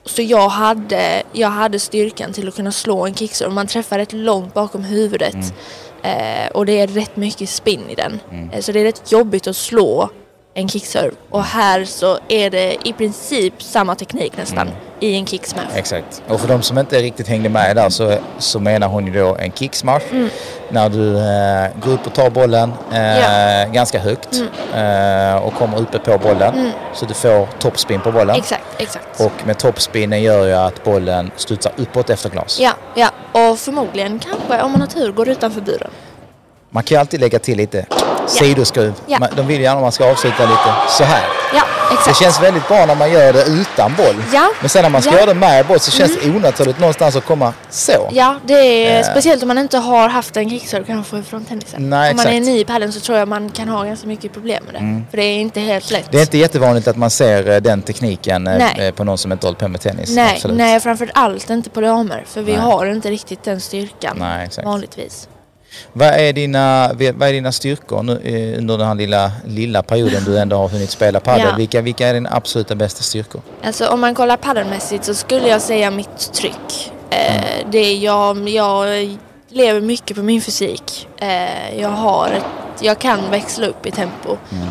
[0.05, 3.55] så jag hade, jag hade styrkan till att kunna slå en kickserve.
[3.55, 5.55] Man träffar rätt långt bakom huvudet.
[6.03, 8.21] Eh, och det är rätt mycket spinn i den.
[8.53, 10.11] Eh, så det är rätt jobbigt att slå
[10.59, 11.11] en kickserve.
[11.31, 15.63] Och här så är det i princip samma teknik nästan i en kicksmash.
[15.75, 16.23] Exakt.
[16.29, 19.37] Och för de som inte riktigt hängde med där så, så menar hon ju då
[19.37, 20.01] en kicksmash.
[20.11, 20.29] Mm.
[20.69, 23.65] När du eh, går upp och tar bollen eh, Ja.
[23.73, 24.29] ganska högt
[24.75, 25.35] Mm.
[25.35, 26.73] eh, och kommer uppe på bollen.
[26.95, 28.37] Så du får toppspin på bollen.
[28.37, 29.21] Exakt, exakt.
[29.21, 32.59] Och med toppspinnen gör ju att bollen studsar uppåt efter glas.
[32.61, 33.11] Ja, ja.
[33.33, 35.91] Och förmodligen kanske om man har tur går utanför buren.
[36.71, 37.87] Man kan ju alltid lägga till lite
[38.27, 38.95] sidoskruv.
[39.07, 39.19] Ja.
[39.37, 41.25] De vill gärna att man ska avsluta lite så här.
[41.55, 41.63] Ja,
[41.93, 42.07] exakt.
[42.19, 44.23] Det känns väldigt bra när man gör det utan boll.
[44.33, 44.49] Ja.
[44.61, 45.17] Men sen när man ska Ja.
[45.19, 45.27] Mm.
[45.29, 48.09] göra det med boll så känns det onaturligt någonstans att komma så.
[48.13, 49.05] Ja, det är Eh.
[49.11, 51.91] speciellt om man inte har haft en kickserve kanske från tennisen.
[51.91, 54.33] Nej, om man är ny i padden så tror jag man kan ha ganska mycket
[54.33, 55.03] problem med det.
[55.11, 56.07] För det är inte helt lätt.
[56.11, 58.87] Det är inte jättevanligt att man ser eh, den tekniken eh, Nej.
[58.89, 60.11] eh, på någon som inte hållit på med tennis.
[60.17, 60.57] nej, Absolut.
[60.57, 62.25] nej, framför allt inte på damer.
[62.27, 62.61] För vi Nej.
[62.61, 64.67] har inte riktigt den styrkan Nej, exakt.
[64.67, 65.29] vanligtvis.
[65.93, 70.25] Vad, är dina, vad är dina styrkor nu, eh, under den här lilla, lilla perioden
[70.25, 71.47] du ändå har hunnit spela padel?
[71.51, 71.57] Ja.
[71.57, 73.41] Vilka, vilka är dina absoluta bästa styrkor?
[73.65, 76.93] Alltså om man kollar paddelmässigt så skulle jag säga mitt tryck.
[77.11, 77.37] Mm.
[77.37, 78.87] Eh, det är jag, jag
[79.49, 81.09] lever mycket på min fysik.
[81.19, 82.45] Eh, jag har ett,
[82.81, 84.37] jag kan växla upp i tempo.
[84.53, 84.69] Mm.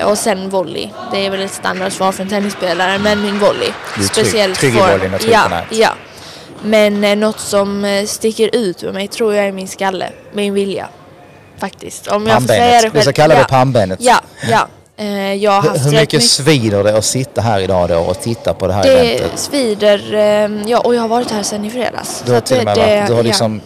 [0.00, 0.88] Eh, och sen volley.
[1.12, 3.68] Det är väl ett standardsvar för en tennisspelare, men min volley.
[3.96, 5.90] Du är trygg- trygg i volleyn och trygg ja, ja.
[6.64, 10.54] Men eh, något som eh, sticker ut med mig tror jag är min skalle, min
[10.54, 10.88] vilja.
[11.58, 12.06] Faktiskt.
[12.06, 12.92] Om jag får säga det själv.
[12.94, 13.40] Du ska kalla ja.
[13.40, 13.98] det pannbenet.
[14.02, 14.68] Ja, ja.
[14.96, 17.98] Eh, jag har Hur, haft hur rätt mycket svider det att sitta här idag då
[17.98, 19.38] och titta på det här det eventet?
[19.38, 22.22] svider, eh, ja och jag har varit här sedan i fredags.
[22.26, 23.60] Du har att till och med det, varit, du har ja.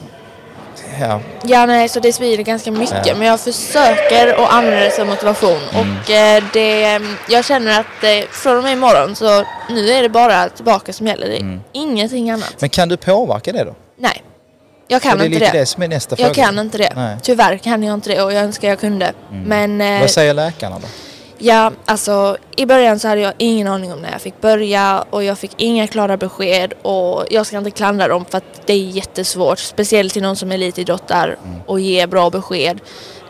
[1.01, 1.21] Ja.
[1.43, 3.07] Ja, nej, så det svider ganska mycket.
[3.07, 3.15] Ja.
[3.15, 5.59] Men jag försöker att använda det som motivation.
[5.75, 5.97] Mm.
[6.05, 10.09] Och eh, det, jag känner att eh, från och med imorgon så nu är det
[10.09, 11.27] bara tillbaka som gäller.
[11.29, 11.61] Det är Mm.
[11.73, 12.55] ingenting annat.
[12.59, 13.75] Men kan du påverka det då?
[13.99, 14.23] Nej,
[14.89, 15.59] jag kan det är inte lite det.
[15.59, 16.47] det som är nästa Jag fråga.
[16.47, 16.93] kan inte det.
[16.97, 17.17] Nej.
[17.23, 19.13] Tyvärr kan jag inte det och jag önskar jag kunde.
[19.31, 20.87] Men eh, Vad säger läkarna då?
[21.39, 25.25] Ja, alltså i början så hade jag ingen aning om när jag fick börja och
[25.25, 28.77] jag fick inga klara besked och jag ska inte klandra dem för att det är
[28.79, 32.81] jättesvårt, speciellt till någon som elitidrottar och ge bra besked.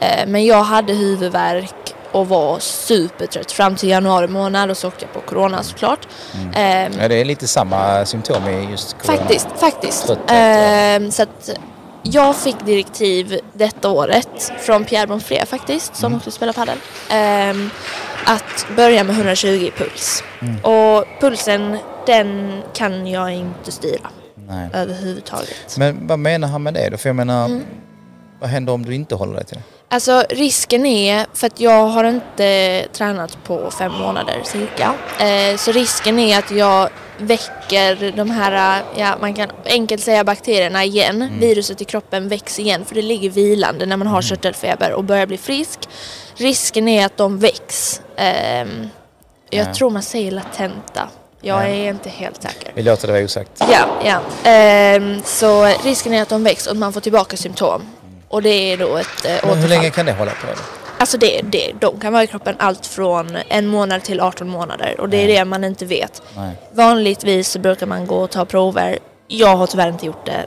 [0.01, 1.75] Eh, men jag hade huvudvärk
[2.12, 6.09] och var supertrött fram till januari månad och så åkte jag på corona såklart.
[6.55, 6.62] Eh,
[7.01, 9.18] Ja, det är lite samma symptom i just corona.
[9.18, 10.07] Faktiskt, faktiskt.
[10.07, 11.51] Trötthet, Ehm, så att
[12.03, 16.79] jag fick direktiv detta året från Pierre Bonfré faktiskt, som också spelar padel.
[17.11, 17.71] ehm,
[18.25, 20.23] att börja med 120 i puls.
[20.63, 24.69] Och pulsen, den kan jag inte styra Nej.
[24.75, 25.77] överhuvudtaget.
[25.79, 26.97] Men vad menar han med det då?
[26.97, 27.63] För jag menar, Mm.
[28.41, 29.63] vad händer om du inte håller dig till det?
[29.90, 35.72] Alltså risken är, för att jag har inte tränat på fem månader cirka, eh, så
[35.72, 41.31] risken är att jag väcker de här, ja man kan enkelt säga bakterierna igen.
[41.40, 45.27] Viruset i kroppen väcks igen för det ligger vilande när man har körtelfeber och börjar
[45.27, 45.79] bli frisk.
[46.35, 48.01] Risken är att de väcks.
[48.16, 48.88] Ehm,
[49.51, 49.64] jag Ja.
[49.64, 51.09] tror tror man säger latenta.
[51.40, 51.66] Jag Ja.
[51.68, 52.72] är inte helt säker.
[52.74, 53.51] Vi låter det vara osagt.
[53.72, 54.20] Ja, ja.
[54.51, 57.83] Ehm, så risken är att de väcks och att man får tillbaka symptom.
[58.29, 59.69] Och det är då ett eh, Men hur återfall.
[59.71, 60.47] länge kan det hålla på?
[60.99, 65.01] Alltså det, det, de kan vara i kroppen allt från en månad till 18 månader
[65.01, 66.23] och det är det man inte vet.
[66.37, 66.53] Nej.
[66.73, 68.99] Vanligtvis så brukar man gå och ta prover.
[69.29, 70.47] Jag har tyvärr inte gjort det.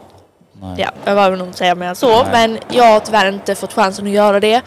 [0.62, 0.76] Nej.
[0.78, 4.06] Ja, jag var nog säga mer än så, men jag har tyvärr inte fått chansen
[4.08, 4.62] att göra det.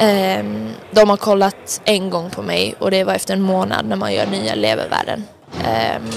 [0.00, 3.96] Ehm, de har kollat en gång på mig och det var efter en månad när
[3.96, 5.24] man gör nya levervärden.
[5.64, 6.10] Ehm,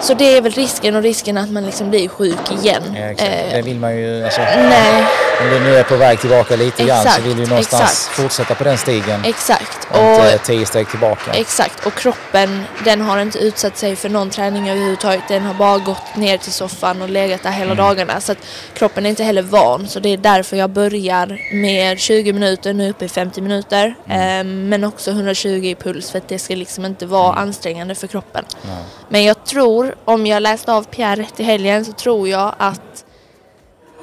[0.00, 2.82] så det är väl risken och risken att man liksom blir sjuk igen.
[2.94, 3.30] Ja, exakt.
[3.32, 5.04] Eh, Det vill man ju, alltså, nej,
[5.42, 8.16] om du nu är på väg tillbaka lite grann så Exakt, vill du någonstans exakt.
[8.16, 9.24] fortsätta på den stigen.
[9.24, 9.88] exakt.
[9.90, 11.32] Och inte tio steg tillbaka.
[11.32, 15.22] Exakt, och kroppen den har inte utsatt sig för någon träning överhuvudtaget.
[15.28, 17.76] Den har bara gått ner till soffan och legat där hela Mm.
[17.84, 18.20] dagarna.
[18.20, 18.38] Så att
[18.74, 19.88] kroppen är inte heller van.
[19.88, 23.94] Så det är därför jag börjar med 20 minuter, nu uppe i 50 minuter.
[24.08, 24.20] Mm.
[24.40, 27.42] Ehm, men också 120 i puls för att det ska liksom inte vara Mm.
[27.48, 28.44] ansträngande för kroppen.
[28.62, 28.74] Nej.
[29.08, 33.04] Men jag tror, om jag läste av Pierre rätt i helgen så tror jag att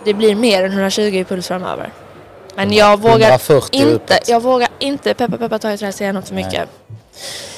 [0.06, 1.90] det blir mer än 120 i puls framöver.
[2.56, 6.28] Men jag vågar 140 inte, jag vågar inte, peppa peppa ta i trä säga något
[6.28, 6.44] för Nej.
[6.46, 6.70] mycket.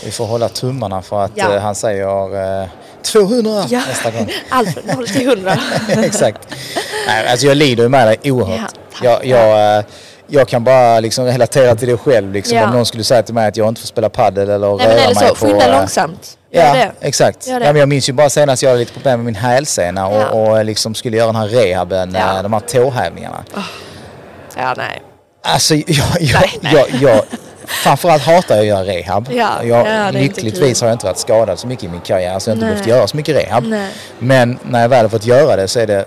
[0.05, 1.55] Vi får hålla tummarna för att Ja.
[1.55, 2.67] eh, han säger eh,
[3.01, 3.81] 200 Ja.
[3.87, 4.29] nästa gång.
[4.49, 5.57] Allt från 0 till 100.
[6.03, 6.47] Exakt.
[7.07, 8.73] Nej, alltså jag lider med dig oerhört.
[9.01, 9.83] Ja, jag, jag, eh,
[10.27, 12.33] jag kan bara liksom relatera till det själv.
[12.33, 12.65] Liksom, Ja.
[12.67, 14.93] Om någon skulle säga till mig att jag inte får spela paddel eller Nej röra
[14.93, 15.45] eller mig så, på...
[15.45, 16.37] skynda eh, långsamt.
[16.55, 16.91] Ja, det.
[17.01, 17.47] exakt.
[17.47, 20.21] Ja, men jag minns ju bara senast jag hade lite problem med min hälsena och,
[20.21, 20.27] Ja.
[20.29, 22.35] och liksom skulle göra den här rehaben, Ja.
[22.37, 23.43] eh, de här tåhävningarna.
[24.57, 25.01] Ja, nej.
[25.45, 25.85] Alltså jag,
[26.19, 26.73] jag, Nej, nej.
[26.73, 27.21] jag, jag
[27.67, 29.29] framförallt hatar jag att göra rehab.
[29.31, 32.49] Ja, jag, ja, lyckligtvis har jag inte varit skadad så mycket i min karriär så
[32.49, 32.73] jag har inte Nej.
[32.75, 33.63] behövt göra så mycket rehab.
[33.63, 33.89] Nej.
[34.19, 36.05] Men när jag väl har fått göra det så är det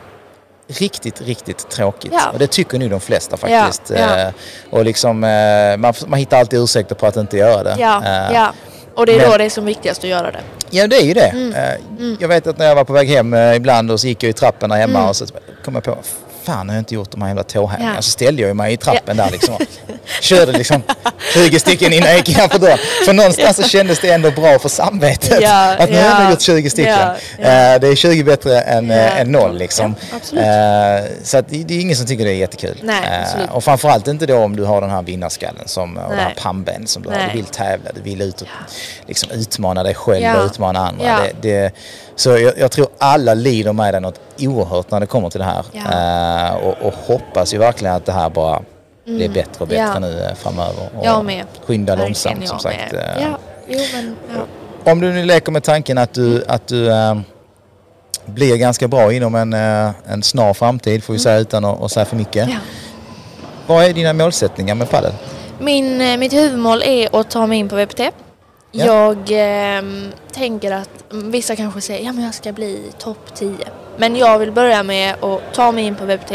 [0.68, 2.12] riktigt, riktigt tråkigt.
[2.14, 2.30] Ja.
[2.32, 3.82] Och det tycker nog de flesta faktiskt.
[3.90, 4.18] Ja, ja.
[4.18, 4.28] Eh,
[4.70, 7.74] Och liksom, eh, man, man hittar alltid ursäkter på att inte göra det.
[8.96, 10.40] Och det är men- då det är som viktigast att göra det.
[10.70, 11.20] Ja det är ju det.
[11.32, 11.54] Mm.
[11.54, 14.22] Eh, Jag vet att när jag var på väg hem eh, ibland och så gick
[14.22, 15.08] jag i trappen där hemma Mm.
[15.08, 15.26] och så
[15.64, 15.96] kom jag på
[16.46, 17.96] Fan, har jag inte gjort de här jävla tåhävningarna?
[17.98, 18.02] Ja.
[18.02, 19.54] Så ställde jag mig i trappen där liksom.
[20.20, 20.82] Körde liksom
[21.34, 22.78] 20 stycken innan jag gick innanför dörren.
[23.06, 25.38] För någonstans så kändes det ändå bra för samvetet.
[25.42, 26.92] Ja, att nu har jag ja, gjort 20 stycken.
[26.98, 27.44] ja, ja.
[27.74, 29.02] Eh, Det är 20 bättre än, eh, Ja.
[29.02, 29.94] än noll liksom.
[30.32, 30.40] Ja.
[30.40, 32.80] Eh, Så att det är ingen som tycker det är jättekul.
[32.82, 33.50] Nej, absolut.
[33.50, 36.34] Och framförallt inte då om du har den här vinnarskallen som, och det här Nej.
[36.38, 37.16] pannben som du har.
[37.16, 37.28] Nej.
[37.32, 38.48] Du vill tävla, du vill ut och
[39.06, 40.38] liksom utmana dig själv Ja.
[40.38, 41.06] och utmana andra.
[41.06, 41.18] Ja.
[41.40, 41.72] Det, det,
[42.16, 45.44] så jag, jag tror alla lider med dig något oerhört när det kommer till det
[45.46, 45.64] här.
[46.36, 48.62] Eh, och, och hoppas ju verkligen att det här bara
[49.04, 50.02] blir bättre och bättre Mm.
[50.02, 50.08] Ja.
[50.08, 50.88] nu eh, framöver.
[50.98, 51.44] Och Jag med.
[51.66, 52.92] Skynda långsamt som jag sagt.
[52.92, 53.16] med.
[53.16, 54.92] Eh, Ja, jo men ja.
[54.92, 57.14] Om du nu leker med tanken att du, att du eh,
[58.26, 61.90] blir ganska bra inom en, eh, en snar framtid, får vi säga utan att, att
[61.92, 62.42] säga för mycket.
[62.44, 62.50] Mm.
[62.54, 62.60] ja.
[63.66, 65.12] Vad är dina målsättningar med padel?
[65.58, 68.00] Min, mitt huvudmål är att ta mig in på VPT.
[68.72, 68.86] Ja.
[68.86, 73.50] Jag ehm, tänker att mm, vissa kanske säger ja men jag ska bli topp 10.
[73.96, 76.32] Men jag vill börja med att ta mig in på VPT,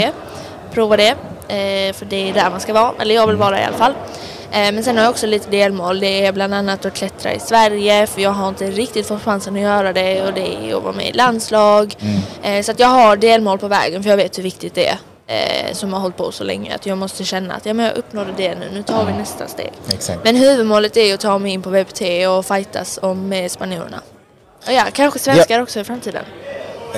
[0.73, 1.09] prova det,
[1.47, 3.93] eh, för det är där man ska vara, eller jag vill vara i alla fall.
[4.51, 7.39] Eh, men sen har jag också lite delmål, det är bland annat att klättra i
[7.39, 10.83] Sverige för jag har inte riktigt fått chansen att göra det och det är att
[10.83, 11.95] vara med i landslag.
[12.43, 14.97] Eh, så att jag har delmål på vägen för jag vet hur viktigt det är.
[15.73, 18.33] Som har hållit på så länge att jag måste känna att ja, men jag uppnådde
[18.37, 19.71] det nu, nu tar vi nästa steg.
[19.93, 20.23] Exakt.
[20.23, 24.01] Men huvudmålet är att ta mig in på VPT och fightas om med spanjorerna.
[24.67, 26.23] Och ja, kanske svenskar också i framtiden.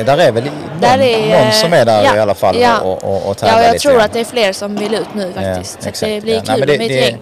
[0.06, 2.80] Där är väl någon, är, någon som är där ja, i alla fall ja.
[2.80, 4.06] och, och, och tävlar Ja, jag lite tror grann.
[4.06, 5.84] att det är fler som vill ut nu faktiskt.
[5.84, 6.42] så att det blir ja.
[6.56, 7.18] kul Nej, det, med ett det, gäng.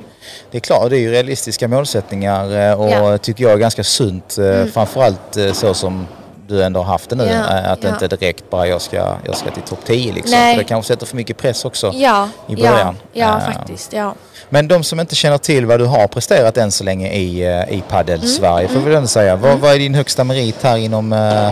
[0.51, 3.17] det är klart, det är ju realistiska målsättningar eh, och Ja.
[3.17, 4.37] tycker jag är ganska sunt.
[4.37, 6.07] eh, Framförallt eh, så som
[6.47, 7.23] du ändå har haft det nu.
[7.25, 7.93] Ja, eh, Att det ja.
[7.93, 10.31] inte direkt bara jag ska, jag ska till topp 10 liksom.
[10.39, 10.55] Nej.
[10.55, 11.91] För det kanske sätter för mycket press också.
[11.95, 12.97] Ja, i början.
[13.13, 13.93] ja, ja Eh, faktiskt.
[13.93, 14.15] Ja.
[14.49, 17.73] Men de som inte känner till vad du har presterat än så länge i, eh,
[17.77, 18.81] i padel-Sverige Mm.
[18.83, 19.35] får vi ändå säga.
[19.35, 21.51] Vad, vad är din högsta merit här inom, eh,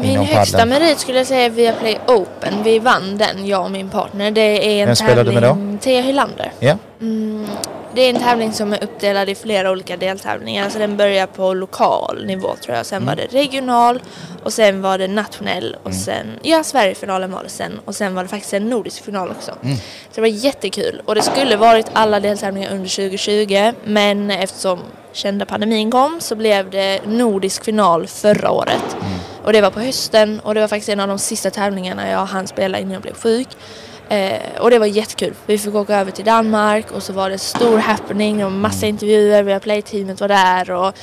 [0.00, 0.68] Min högsta padel?
[0.80, 2.62] merit skulle jag säga är Viaplay Open.
[2.64, 4.30] Vi vann den, jag och min partner.
[4.30, 5.48] Det är en Vem spelar du med då?
[5.48, 5.78] tävling...
[5.78, 6.52] Thea Hylander.
[6.58, 7.46] Ja, Mm,
[7.94, 10.64] det är en tävling som är uppdelad i flera olika deltävlingar.
[10.64, 12.86] Alltså den börjar på lokal nivå tror jag.
[12.86, 13.06] Sen Mm.
[13.06, 14.00] var det regional
[14.42, 17.80] och sen var det nationell och sen, ja Sverigefinalen var det sen.
[17.84, 19.52] Och sen var det faktiskt en nordisk final också.
[19.62, 19.76] Mm.
[19.76, 19.82] Så
[20.14, 21.02] det var jättekul.
[21.04, 24.78] Och det skulle varit alla deltävlingar under 2020 men eftersom
[25.12, 28.96] kända pandemin kom så blev det nordisk final förra året.
[29.00, 29.12] Mm.
[29.46, 32.26] Och det var på hösten och det var faktiskt en av de sista tävlingarna jag
[32.26, 33.48] hann spela innan jag blev sjuk.
[34.08, 35.34] Eh, och det var jättekul.
[35.46, 38.38] Vi fick åka över till Danmark och så var det stor happening.
[38.38, 40.94] Det var massa intervjuer, vi Play-teamet var där och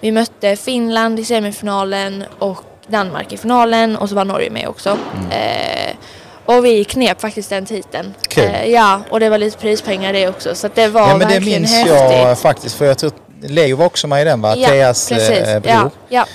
[0.00, 4.98] vi mötte Finland i semifinalen och Danmark i finalen och så var Norge med också.
[5.30, 5.96] Eh,
[6.44, 8.14] och vi knep faktiskt den titeln.
[8.28, 8.44] Kul.
[8.44, 11.18] Eh, ja, och det var lite prispengar det också så att det var ja men
[11.18, 12.18] det verkligen minns häftigt.
[12.18, 14.54] jag faktiskt för jag tror Leo var också med i den va?
[14.54, 15.30] Theas precis.
[15.30, 15.72] eh, bror.
[15.72, 16.26] Ja, ja,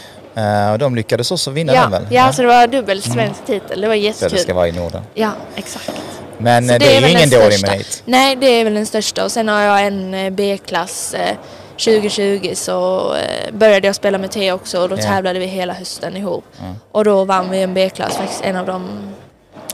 [0.73, 2.05] och de lyckades också vinna ja, den väl?
[2.09, 3.81] ja, så det var dubbel svensk titel.
[3.81, 4.37] Det var Så jättekul.
[4.37, 5.01] det ska vara i Norden.
[5.13, 5.91] Ja, exakt.
[6.37, 8.03] Men Så eh, det, är väl ju ingen dålig merit.
[8.05, 9.23] Nej, det är väl den största.
[9.23, 11.13] Och sen har jag en eh, B-klass.
[11.13, 11.35] eh,
[11.71, 15.01] 2020 så eh, började jag spela med T också och då Ja.
[15.01, 16.43] tävlade vi hela hösten ihop.
[16.57, 16.63] Ja.
[16.91, 18.89] Och då vann vi en B-klass, faktiskt en av de,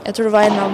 [0.04, 0.72] jag tror det var en av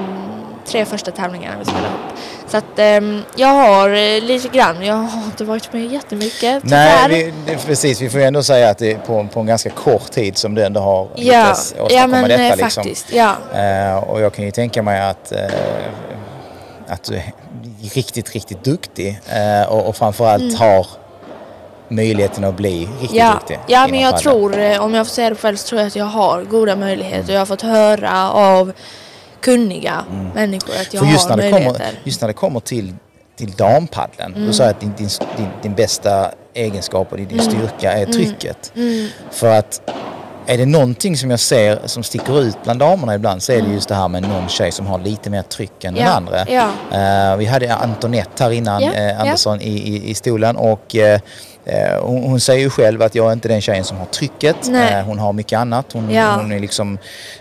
[0.66, 2.18] tre första tävlingarna vi spelade ihop.
[2.48, 6.98] Så att ehm, jag har eh, lite grann, jag har inte varit med jättemycket Nej,
[7.04, 7.08] tyvärr.
[7.24, 8.00] vi, det, precis.
[8.00, 10.54] Vi får ju ändå säga att det är på, på en ganska kort tid som
[10.54, 12.42] du ändå har ja, lyckats ja åstadkomma men detta.
[12.42, 12.84] eh, Liksom.
[12.84, 13.06] faktiskt.
[13.12, 13.34] Ja.
[13.54, 15.38] Eh, och jag kan ju tänka mig att, eh,
[16.88, 17.32] att du är
[17.94, 20.86] riktigt, riktigt duktig eh, och, och framförallt har
[21.88, 23.26] möjligheten att bli riktigt Mm.
[23.26, 23.58] Ja, duktig.
[23.66, 24.22] ja men jag padel.
[24.22, 26.76] tror, eh, om jag får säga det själv, så tror jag att jag har goda
[26.76, 27.32] möjligheter.
[27.32, 28.72] Jag har fått höra av
[29.44, 30.04] kunniga
[30.34, 31.06] människor att jag Mm.
[31.06, 31.78] För just har när, det möjligheter.
[31.78, 32.94] kommer, just när det kommer till,
[33.36, 34.46] till dampaddeln, Mm.
[34.46, 38.72] du säger att din, din, din, din bästa egenskap och din, din styrka är trycket.
[38.76, 39.08] Mm.
[39.30, 39.90] För att
[40.46, 43.68] är det någonting som jag ser som sticker ut bland damerna ibland så är det
[43.72, 46.06] just det här med någon tjej som har lite mer tryck än den Mm.
[46.06, 46.70] Ja, andra.
[46.90, 47.30] ja.
[47.32, 49.14] Eh, vi hade Antonette här innan, Ja, ja.
[49.16, 51.20] Andersson i, i, i stolen och eh,
[52.00, 54.56] hon, hon säger ju själv att jag är inte den tjejen som har trycket.
[54.68, 55.02] Nej.
[55.02, 55.86] Hon har mycket annat.
[55.92, 56.04] Hon,
[56.40, 56.98] hon är liksom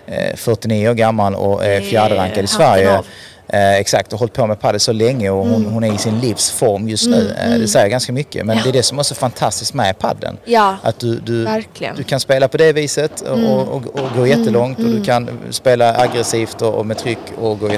[0.08, 3.00] eh, 49 år gammal och är fjärderankad i Sverige.
[3.48, 6.20] Eh, exakt, och hållit på med padel så länge och hon, hon är i sin
[6.20, 7.36] livsform just nu.
[7.44, 8.64] Eh, det säger ganska mycket men Mm, Ja.
[8.64, 10.38] det är det som är så fantastiskt med padden.
[10.46, 11.96] Ja, Att du, du, verkligen.
[11.96, 13.52] du kan spela på det viset och, Mm.
[13.52, 17.70] och, och, gå jättelångt och du kan spela aggressivt och, och med tryck och gå.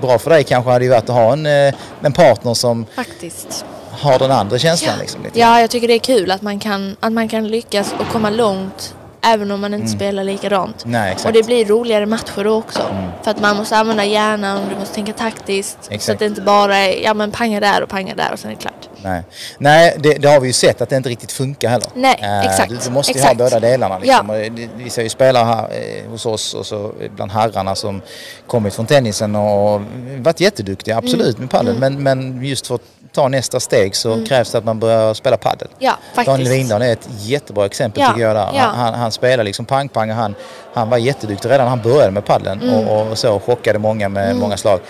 [0.00, 3.64] Bra för dig kanske hade ju varit att ha en, eh, en partner som Faktiskt.
[3.90, 4.94] har den andra känslan.
[4.96, 5.00] Ja.
[5.00, 8.06] Liksom, ja, jag tycker det är kul att man kan, att man kan lyckas och
[8.12, 10.82] komma långt även om man inte spelar likadant.
[10.86, 11.16] Nej.
[11.26, 12.82] Och det blir roligare matcher då också.
[12.82, 13.10] Mm.
[13.22, 15.78] För att man måste använda hjärnan, du måste tänka taktiskt.
[15.84, 16.14] Så Exakt.
[16.14, 18.54] att det inte bara är, ja men panga där och panga där och sen är
[18.54, 18.88] det klart.
[19.04, 19.22] Nej,
[19.58, 21.88] Nej det, det har vi ju sett att det inte riktigt funkar heller.
[21.94, 23.40] Nej, Eh, exakt, Du, du måste ju exakt.
[23.40, 23.98] ha båda delarna.
[23.98, 24.28] Liksom.
[24.28, 24.34] Ja.
[24.34, 28.02] Det- Vi ser ju spelare här eh, hos oss och så bland herrarna som
[28.46, 29.80] kommit från tennisen och
[30.18, 31.78] varit jätteduktiga, absolut, med padel.
[31.78, 32.80] Men, men just för att
[33.12, 35.68] ta nästa steg så krävs det att man börjar spela padel.
[35.78, 36.26] Ja, faktiskt.
[36.26, 38.48] Daniel Windahl är ett jättebra exempel Ja, tycker jag där.
[38.54, 38.62] ja.
[38.74, 40.34] Han, han, spelar liksom pang-pang och han,
[40.74, 42.88] han var jätteduktig redan när han började med paddeln Mm.
[42.88, 44.80] och, och så chockade många med många slag.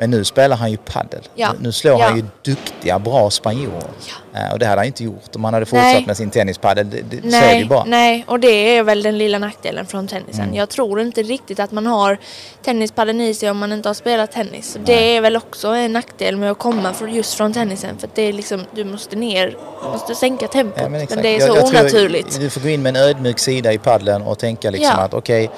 [0.00, 1.20] Men nu spelar han ju paddel.
[1.34, 1.48] Ja.
[1.60, 2.06] Nu, slår Ja.
[2.06, 3.84] han ju duktiga, bra spanjorer.
[4.34, 6.04] Eh, och det hade han inte gjort om han hade fortsatt Nej.
[6.06, 6.90] med sin tennispaddel.
[6.90, 7.84] Det, det, så är det ju Nej, bara.
[7.84, 10.44] nej, och det är väl den lilla nackdelen från tennisen.
[10.44, 10.54] Mm.
[10.54, 12.18] Jag tror inte riktigt att man har
[12.64, 14.76] tennispadden i sig om man inte har spelat tennis.
[14.84, 18.32] Det är väl också en nackdel med att komma just från tennisen för det är
[18.32, 20.80] liksom, du måste ner, du måste sänka tempot.
[20.82, 21.22] Ja, men, exakt.
[21.22, 22.40] det är Jag- så jag tror onaturligt.
[22.40, 25.02] Du får gå in med en ödmjuk sida i paddeln och tänka liksom Ja.
[25.04, 25.50] att okej, eh,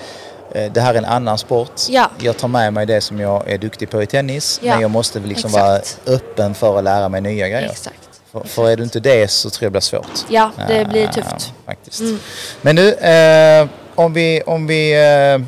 [0.72, 1.72] det här är en annan sport.
[1.88, 2.10] Ja.
[2.18, 4.60] Jag tar med mig det som jag är duktig på i tennis.
[4.62, 4.72] Ja.
[4.72, 5.98] Men jag måste liksom Exakt.
[6.06, 7.70] vara öppen för att lära mig nya grejer.
[7.70, 7.96] Exakt.
[8.32, 10.24] För, för är du inte det så tror jag det blir svårt.
[10.28, 11.52] Ja, det Eh, blir tufft.
[11.66, 12.00] faktiskt.
[12.00, 12.18] Mm.
[12.62, 15.46] Men nu, eh, om vi, om vi eh,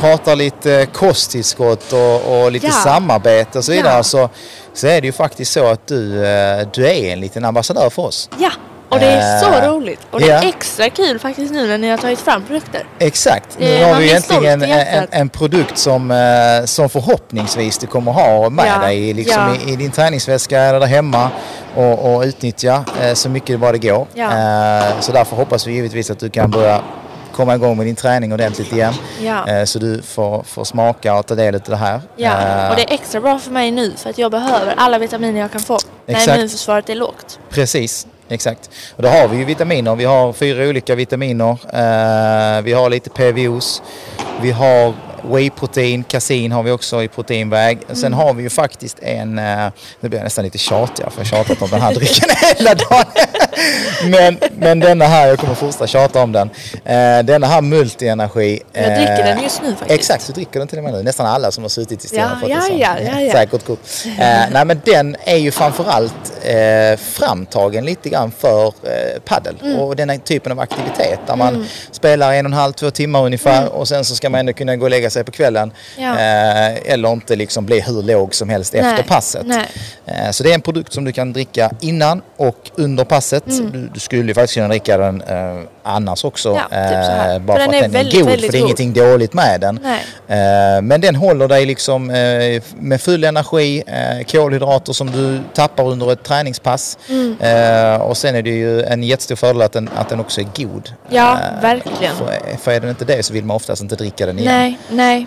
[0.00, 2.72] pratar lite kosttillskott och, och lite Ja.
[2.72, 4.28] samarbete och så vidare så,
[4.74, 8.02] så är det ju faktiskt så att du, eh, du är en liten ambassadör för
[8.02, 8.30] oss.
[8.38, 8.50] Ja,
[8.92, 10.00] och det är så Eh, roligt.
[10.10, 12.86] Och det är extra kul faktiskt nu när ni har tagit fram produkter.
[12.98, 13.58] Exakt.
[13.58, 18.50] Nu har vi egentligen en, en, en produkt som, eh, som förhoppningsvis du kommer ha
[18.50, 19.70] med Ja, dig liksom ja.
[19.70, 21.30] i, i din träningsväska eller där hemma
[21.74, 24.06] och, och utnyttja eh, så mycket vad det går.
[24.14, 24.82] Ja.
[25.00, 26.80] Så därför hoppas vi givetvis att du kan börja
[27.32, 28.94] komma igång med din träning ordentligt igen.
[29.22, 29.66] Ja.
[29.66, 32.00] Så du får, får smaka och ta del av det här.
[32.16, 35.40] Ja, och det är extra bra för mig nu för att jag behöver alla vitaminer
[35.40, 36.36] jag kan få när Exakt.
[36.36, 37.38] immunförsvaret är lågt.
[37.50, 38.70] Precis, exakt.
[38.96, 39.96] Och då har vi ju vitaminer.
[39.96, 41.50] Vi har fyra olika vitaminer.
[41.50, 43.82] Eh, vi har lite PVOs.
[44.42, 47.78] Vi har whey-protein, kasin har vi också i proteinväg.
[47.92, 49.68] Sen har vi ju faktiskt en, eh,
[50.00, 52.74] nu blir jag nästan lite tjatig för jag har tjatat om den här drycken hela
[52.74, 53.04] dagen.
[54.04, 56.50] men, men denna här, jag kommer fortsätta tjata om den.
[56.84, 58.60] Eh, denna här multienergi.
[58.72, 59.90] Jag dricker eh, den just nu faktiskt.
[60.00, 61.02] Exakt, du dricker den till och med nu.
[61.02, 63.32] Nästan alla som har suttit i studion Ja, fått ja, ja, ja, ja.
[63.32, 63.78] Säkert kort.
[64.06, 64.10] Eh,
[64.50, 69.78] nej men den är ju framförallt eh, framtagen lite grann för eh, paddel Mm.
[69.78, 73.24] och den här typen av aktivitet där man spelar en och en halv, två timmar
[73.24, 75.72] ungefär och sen så ska man ändå kunna gå och lägga sig på kvällen.
[75.98, 76.08] Mm.
[76.08, 76.14] Ja.
[76.14, 79.46] Eh, eller inte liksom bli hur låg som helst Nej, efter passet.
[79.46, 79.66] nej.
[80.06, 83.46] Eh, så det är en produkt som du kan dricka innan och under passet.
[83.46, 83.70] Mm.
[83.72, 85.22] Du, du skulle ju faktiskt kunna dricka den
[85.82, 86.48] annars också.
[86.48, 88.60] Ja, typ eh, bara För att är den är väldigt, god, väldigt för det är
[88.60, 88.66] god.
[88.66, 89.80] ingenting dåligt med den.
[90.28, 95.84] Eh, Men den håller dig liksom eh, med full energi, eh, kolhydrater som du tappar
[95.84, 96.98] under ett träningspass.
[97.08, 98.00] Mm.
[98.00, 100.92] Och sen är det ju en jättestor fördel att den, att den också är god.
[101.08, 102.16] Ja, verkligen.
[102.16, 104.52] För, för är den inte det så vill man oftast inte dricka den igen.
[104.54, 105.26] Nej, nej.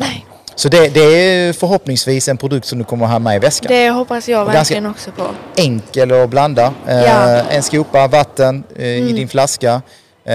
[0.00, 0.26] Nej.
[0.58, 3.66] Så det, det är förhoppningsvis en produkt som du kommer ha med i väskan.
[3.68, 5.26] Det hoppas jag verkligen också på.
[5.56, 6.72] Enkel att blanda.
[6.88, 7.30] Eh, Ja.
[7.30, 7.46] Mm.
[7.50, 9.82] En skopa vatten eh, i din flaska.
[10.24, 10.34] Eh,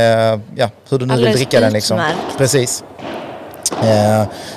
[0.55, 1.97] ja, hur du nu Alldeles vill dricka den liksom.
[1.97, 2.37] utmärkt.
[2.37, 2.83] Precis.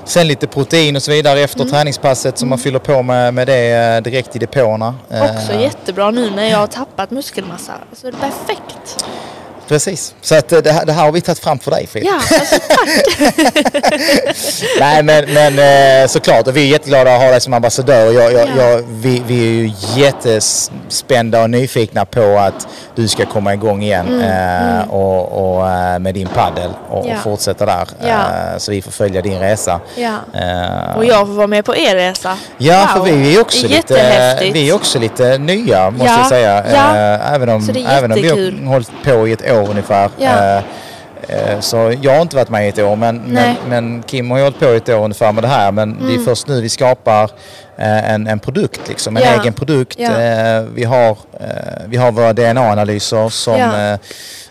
[0.04, 1.70] Sen lite protein och så vidare efter Mm.
[1.72, 4.94] träningspasset som man fyller på med, med det direkt i depåerna.
[5.08, 7.72] Också jättebra nu när jag har tappat muskelmassa.
[7.90, 9.04] Alltså det är perfekt.
[9.68, 10.14] Precis.
[10.22, 12.06] Så att eh, det här, det här har vi tagit fram för dig Frida.
[12.06, 12.88] Ja, alltså tack.
[14.80, 15.58] Nej men, men
[16.02, 18.12] eh, såklart, vi är jätteglada att ha dig som ambassadör.
[18.12, 18.62] Jag, jag, Ja.
[18.70, 24.22] jag, vi, vi är ju jättespända och nyfikna på att du ska komma igång igen
[24.22, 27.16] eh, Och, och, eh, med din paddel och, Mm, Ja.
[27.16, 27.88] och fortsätta där.
[28.06, 28.18] Ja.
[28.58, 29.80] Så vi får följa din resa.
[29.96, 32.38] Eh, Och jag får vara med på er resa.
[32.58, 33.04] Ja, Wow.
[33.06, 36.58] för vi är också lite, vi är också lite nya måste Ja, jag säga.
[36.64, 40.10] Eh, Även, om, även om vi har hållit på i ett år ungefär.
[40.18, 40.30] Ja.
[40.30, 40.62] Eh,
[41.52, 44.38] eh, Så jag har inte varit med i ett år men, men, men Kim har
[44.38, 45.72] ju hållit på i ett år ungefär med det här.
[45.72, 46.24] Men det är Mm.
[46.24, 47.30] först nu vi skapar
[47.76, 49.40] eh, en, en produkt, liksom, en Ja.
[49.42, 49.98] egen produkt.
[49.98, 50.10] Ja.
[50.74, 51.16] Vi, har,
[51.86, 53.58] vi har våra DNA-analyser som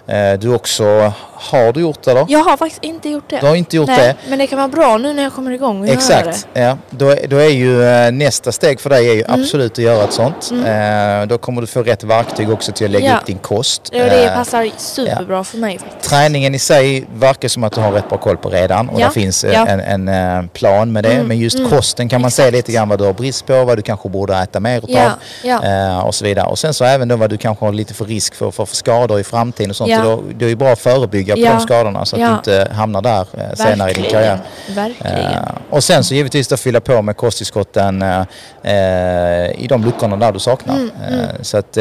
[0.06, 0.38] Ja.
[0.38, 1.13] du också
[1.52, 2.26] har du gjort eller?
[2.30, 3.40] Jag har faktiskt inte gjort det.
[3.40, 4.16] Du har inte gjort Nej, det?
[4.30, 6.60] Men det kan vara bra nu när jag kommer igång och Exakt, det.
[6.62, 6.78] ja.
[6.90, 9.42] Då, är- då är ju eh, nästa steg för dig är ju Mm.
[9.42, 10.52] absolut att göra ett sånt.
[10.52, 13.18] Eh, då kommer du få rätt verktyg också till att lägga Ja.
[13.18, 13.82] upp din kost.
[13.88, 16.10] Och det Eh, passar superbra för mig faktiskt.
[16.10, 19.08] Träningen i sig verkar som att du har rätt bra koll på redan och Ja,
[19.08, 19.68] det finns eh, ja.
[19.68, 21.12] en, en plan med det.
[21.14, 23.64] Mm, Men just mm, kosten kan man se lite grann vad du har brist på,
[23.66, 25.12] vad du kanske borde äta mer utav Ja,
[25.44, 25.64] ja.
[25.66, 26.46] eh, och så vidare.
[26.48, 28.76] Och sen så även då vad du kanske har lite för risk för, för, för
[28.76, 29.90] skador i framtiden och sånt.
[29.90, 30.00] Ja.
[30.06, 32.28] Och då, det är ju bra att förebygga på Ja, de skadorna så att ja.
[32.28, 34.39] du inte hamnar där eh, senare i din karriär.
[34.76, 35.17] Verkligen.
[35.19, 38.19] Eh, och sen så givetvis då fylla på med kosttillskotten eh,
[38.63, 40.76] eh, i de luckorna där du saknar.
[40.76, 41.74] Eh, så att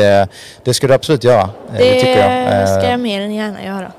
[0.64, 1.40] det ska du absolut göra.
[1.42, 2.18] eh, det tycker
[2.58, 2.68] jag.
[2.68, 3.92] Ska jag mer än gärna göra.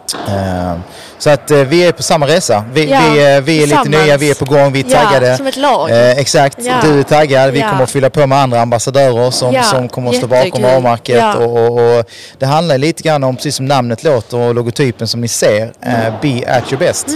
[1.17, 2.63] så att vi är på samma resa.
[2.73, 5.37] Vi, Ja, vi, vi är lite nya, vi är på gång, vi är Ja, taggade.
[5.37, 5.89] som ett lag.
[6.17, 6.73] Exakt, Ja.
[6.83, 7.51] du är taggad.
[7.51, 7.69] Vi Ja.
[7.69, 11.17] kommer att fylla på med andra ambassadörer som, Ja, som kommer att stå bakom varumärket.
[11.17, 11.35] Ja.
[11.35, 12.05] Och, och, och
[12.39, 16.13] det handlar lite grann om, precis som namnet låter och logotypen som ni ser, eh,
[16.21, 17.07] Be at your best.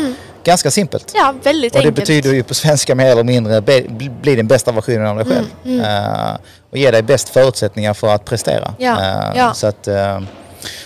[0.44, 1.12] Ganska simpelt.
[1.16, 1.90] Ja, väldigt Och det Mm.
[1.90, 2.08] enkelt.
[2.08, 3.82] betyder ju på svenska mer eller mindre be,
[4.22, 5.46] bli den bästa versionen av dig själv.
[5.66, 6.38] Mm, Eh,
[6.72, 8.74] och ge dig bäst förutsättningar för att prestera.
[8.78, 9.54] Ja, Eh, ja.
[9.54, 10.20] Så, att, eh,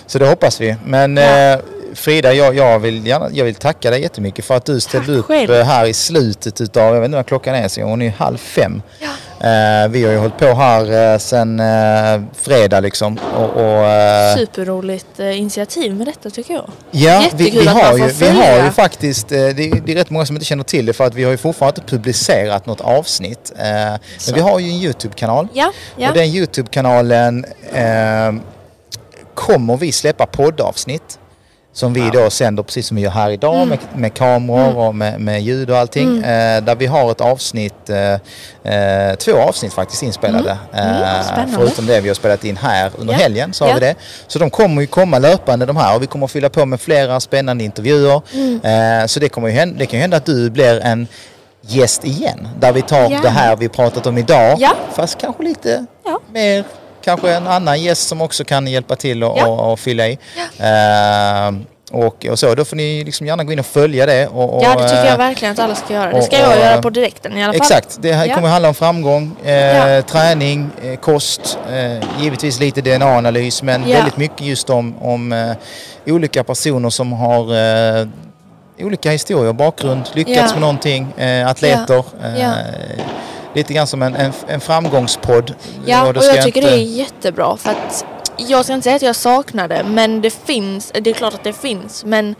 [0.08, 0.76] så det hoppas vi.
[0.86, 1.58] Men Ja.
[1.96, 5.18] Frida, jag, jag, vill gärna, jag vill tacka dig jättemycket för att du ställde Tack
[5.20, 5.64] upp själv.
[5.64, 8.82] här i slutet utav, jag vet inte vad klockan är, så hon är halv fem.
[9.00, 9.08] Ja.
[9.44, 13.20] Eh, vi har ju hållit på här eh, sen eh, fredag liksom.
[13.36, 13.86] Och, och,
[14.38, 16.70] Superroligt initiativ med detta tycker jag.
[16.92, 19.54] Ja, vi, vi, har ju, vi har ju faktiskt, det, är-
[19.86, 21.82] det är rätt många som inte känner till det för att vi har ju fortfarande
[21.82, 23.52] inte publicerat något avsnitt.
[23.58, 24.34] Men Så.
[24.36, 26.10] vi har ju en YouTube-kanal Ja, ja.
[26.10, 28.34] och den YouTube-kanalen eh,
[29.34, 31.20] kommer vi släppa poddavsnitt.
[31.74, 33.70] Som vi då sänder precis som vi gör här idag Mm.
[33.70, 36.18] med, med kameror och med, med ljud och allting.
[36.24, 40.58] Eh, där vi har ett avsnitt, eh, eh, två avsnitt faktiskt inspelade.
[40.74, 41.54] Mm, Eh, spännande.
[41.58, 43.76] förutom det vi har spelat in här under Ja, helgen så har ja.
[43.76, 43.96] vi det.
[44.28, 46.82] Så de kommer ju komma löpande de här och vi kommer att fylla på med
[46.82, 48.22] flera spännande intervjuer.
[48.34, 48.62] Mm.
[49.02, 51.08] Eh, så det, kommer ju hända, det kan ju hända att du blir en
[51.62, 52.48] gäst igen.
[52.60, 53.22] Där vi tar Gärna.
[53.22, 54.56] det här vi pratat om idag.
[54.60, 54.72] Ja.
[54.94, 56.20] Fast kanske lite Ja.
[56.34, 56.64] mer,
[57.02, 59.48] kanske en annan gäst som också kan hjälpa till och, Ja.
[59.48, 60.18] och, och fylla i.
[60.60, 61.52] Eh,
[61.92, 62.56] och, och så.
[62.56, 64.28] Då får ni liksom gärna gå in och följa det.
[64.28, 66.12] Och, och, Ja, det tycker jag eh, verkligen att alla ska göra.
[66.12, 67.62] Det ska jag göra på direkten i alla fall.
[67.62, 68.36] Exakt, det här Ja.
[68.36, 70.02] kommer handla om framgång, eh, Ja.
[70.02, 73.96] träning, eh, kost, eh, givetvis lite DNA-analys men Ja.
[73.98, 75.52] väldigt mycket just om, om eh,
[76.14, 77.56] olika personer som har
[78.02, 78.08] eh,
[78.80, 80.52] olika historier, bakgrund, lyckats Ja.
[80.52, 82.04] med någonting, eh, atleter.
[83.54, 85.54] Lite grann som en, en, en framgångspodd.
[85.86, 88.06] Ja, och ska jag tycker inte- det är jättebra för att
[88.38, 91.44] jag ska inte säga att jag saknar det men det finns, det är klart att
[91.44, 92.36] det finns men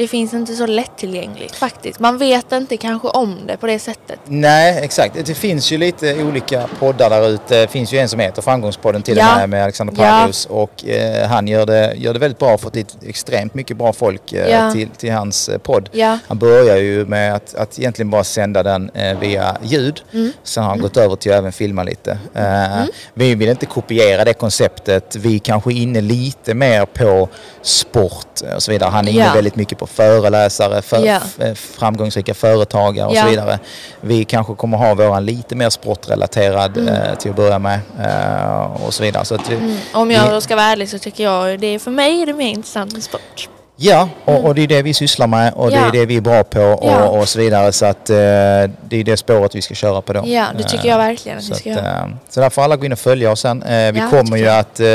[0.00, 2.00] det finns inte så lättillgängligt faktiskt.
[2.00, 4.18] Man vet inte kanske om det på det sättet.
[4.24, 5.16] Nej, exakt.
[5.26, 7.60] Det finns ju lite olika poddar där ute.
[7.60, 9.32] Det finns ju en som heter Framgångspodden till Ja.
[9.32, 10.10] och med med Alexander Ja.
[10.10, 13.92] Pavlius och eh, han gör det, gör det väldigt bra fått dit extremt mycket bra
[13.92, 14.72] folk eh, Ja.
[14.72, 15.88] till, till hans eh, podd.
[15.92, 20.00] Ja, Han börjar ju med att, att egentligen bara sända den eh, via ljud.
[20.12, 20.32] Mm.
[20.42, 22.18] Sen har han gått över till att även filma lite.
[22.34, 22.84] Eh,
[23.14, 25.16] Vi vill inte kopiera det konceptet.
[25.16, 27.28] Vi kanske är inne lite mer på
[27.62, 28.90] sport och så vidare.
[28.90, 29.32] Han är inne Ja.
[29.34, 33.22] väldigt mycket på föreläsare, för, eh, framgångsrika företagare och Ja.
[33.22, 33.58] så vidare.
[34.00, 38.94] Vi kanske kommer ha våran lite mer sportrelaterad eh, till att börja med eh, och
[38.94, 39.24] så vidare.
[39.24, 39.76] Så vi, mm.
[39.92, 42.26] om jag vi- då ska vara ärlig så tycker jag det är för mig är
[42.26, 43.48] det mer intressant med sport.
[43.82, 45.86] Ja, och, och det är det vi sysslar med och det Ja.
[45.86, 47.08] är det vi är bra på och, Ja.
[47.08, 47.72] och så vidare.
[47.72, 48.66] Så att eh, det
[48.96, 50.22] är det spåret vi ska köra på då.
[50.26, 51.88] Ja, det tycker jag verkligen att Så, ni ska att, göra.
[51.98, 53.62] eh, så där får alla gå in och följa oss sen.
[53.62, 54.58] Eh, vi Ja, kommer ju jag.
[54.58, 54.86] att eh,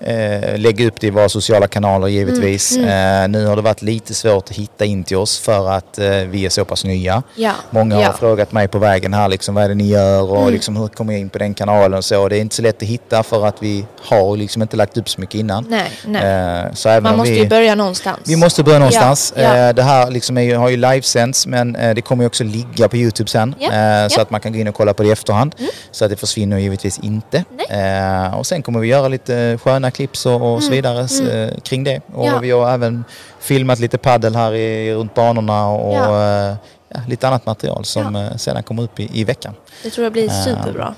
[0.00, 2.76] eh, lägga upp det i våra sociala kanaler givetvis.
[2.76, 5.98] Mm, Eh, nu har det varit lite svårt att hitta in till oss för att
[5.98, 7.22] eh, vi är så pass nya.
[7.34, 8.06] Ja, Många ja.
[8.06, 10.52] har frågat mig på vägen här liksom, vad är det ni gör och Mm.
[10.52, 12.28] liksom, hur kommer jag in på den kanalen och så.
[12.28, 15.08] Det är inte så lätt att hitta för att vi har liksom inte lagt upp
[15.08, 15.66] så mycket innan.
[15.68, 16.22] Nej, nej.
[16.66, 18.18] Eh, så även Man måste vi, ju börja någonstans.
[18.26, 19.34] vi måste börja någonstans.
[19.36, 19.56] Ja.
[19.56, 22.88] Eh, Det här liksom är, har ju livesänds men eh, det kommer ju också ligga
[22.88, 23.54] på Youtube sen.
[23.60, 23.66] Så.
[23.72, 24.08] Mm.
[24.18, 25.54] att man kan gå in och kolla på det i efterhand.
[25.90, 27.44] Så att det försvinner givetvis inte.
[28.36, 31.00] Och sen kommer vi göra lite sköna clips och, och så vidare
[31.32, 32.00] eh, kring det.
[32.14, 32.34] Och Mm.
[32.34, 32.40] Ja.
[32.40, 33.04] vi har även
[33.40, 36.48] filmat lite paddel här i, runt banorna och Ja.
[36.50, 36.54] eh,
[36.88, 39.54] ja, lite annat material som eh, sedan kommer upp i, i veckan.
[39.82, 40.94] Det tror jag blir superbra.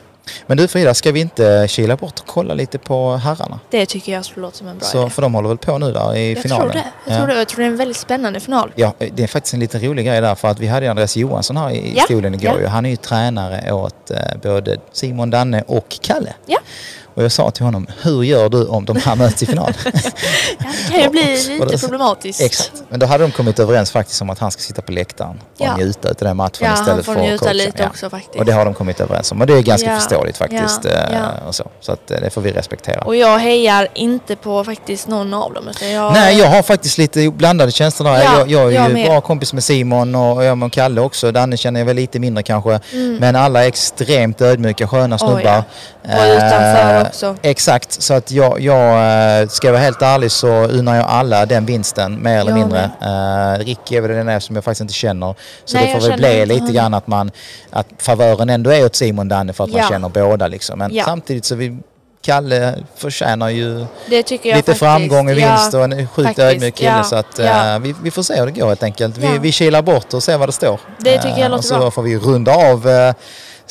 [0.46, 3.60] Men du Frida, ska vi inte kila bort och kolla lite på herrarna?
[3.70, 5.10] Det tycker jag skulle låta som en bra Så, idé.
[5.10, 6.70] för de håller väl på nu där i Jag finalen?
[6.70, 6.86] tror det.
[7.06, 7.18] Jag Ja.
[7.18, 7.38] tror det.
[7.38, 8.72] Jag tror det är en väldigt spännande final.
[8.74, 11.56] Ja, det är faktiskt en liten rolig grej där för att vi hade Andreas Johansson
[11.56, 12.60] här i Ja, stolen igår.
[12.62, 12.68] ja.
[12.68, 14.10] Han är ju tränare åt
[14.42, 16.34] både Simon, Danne och Kalle.
[16.46, 16.58] Ja.
[17.14, 19.72] Och jag sa till honom, hur gör du om de här möts i final?
[20.58, 22.40] Ja, det kan ju bli lite problematiskt.
[22.40, 22.72] Exakt.
[22.88, 25.60] Men då hade de kommit överens faktiskt om att han ska sitta på läktaren och
[25.66, 25.76] Ja.
[25.76, 27.52] njuta av den matchen Ja, han istället får för att njuta coacha.
[27.52, 27.86] lite Ja.
[27.88, 28.34] också faktiskt.
[28.38, 29.40] Och det har de kommit överens om.
[29.40, 30.80] Och det är ganska Ja, förståeligt faktiskt.
[30.84, 31.28] ja, eh, ja.
[31.48, 33.00] Och så så att, eh, det får vi respektera.
[33.04, 35.64] Och jag hejar inte på faktiskt någon av dem.
[35.82, 38.22] Jag, Nej, jag har faktiskt lite blandade känslor där.
[38.22, 39.06] Ja, jag, jag är jag ju med.
[39.06, 41.32] bra kompis med Simon och jag med Kalle också.
[41.32, 42.80] Danne känner jag väl lite mindre kanske.
[43.20, 45.36] Men alla är extremt ödmjuka, sköna snubbar.
[45.38, 45.62] Mm.
[46.02, 46.16] ja.
[46.28, 47.36] Och utanför Eh, också.
[47.42, 51.46] Exakt, så att jag, jag eh, ska jag vara helt ärlig så unnar jag alla
[51.46, 52.90] den vinsten mer eller Jag mindre.
[53.02, 55.34] Uh, Ricky är väl den där som jag faktiskt inte känner.
[55.64, 56.74] Så Nej, det får väl bli lite honom.
[56.74, 57.30] grann att man,
[57.70, 59.88] att favören ändå är åt Simon Danne för att man Ja.
[59.88, 60.78] känner båda liksom.
[60.78, 61.04] Men Ja.
[61.04, 61.78] samtidigt så vi
[62.24, 64.78] Kalle förtjänar ju lite faktiskt.
[64.78, 66.38] framgång och vinst Ja, och en sjukt faktiskt.
[66.46, 67.74] ödmjuk kille Ja, så att ja.
[67.74, 69.16] eh, vi, vi får se hur det går helt enkelt.
[69.18, 70.80] Vi, vi kilar bort och ser vad det står.
[70.98, 71.90] Det tycker jag låter och så bra.
[71.90, 73.14] får vi runda av eh,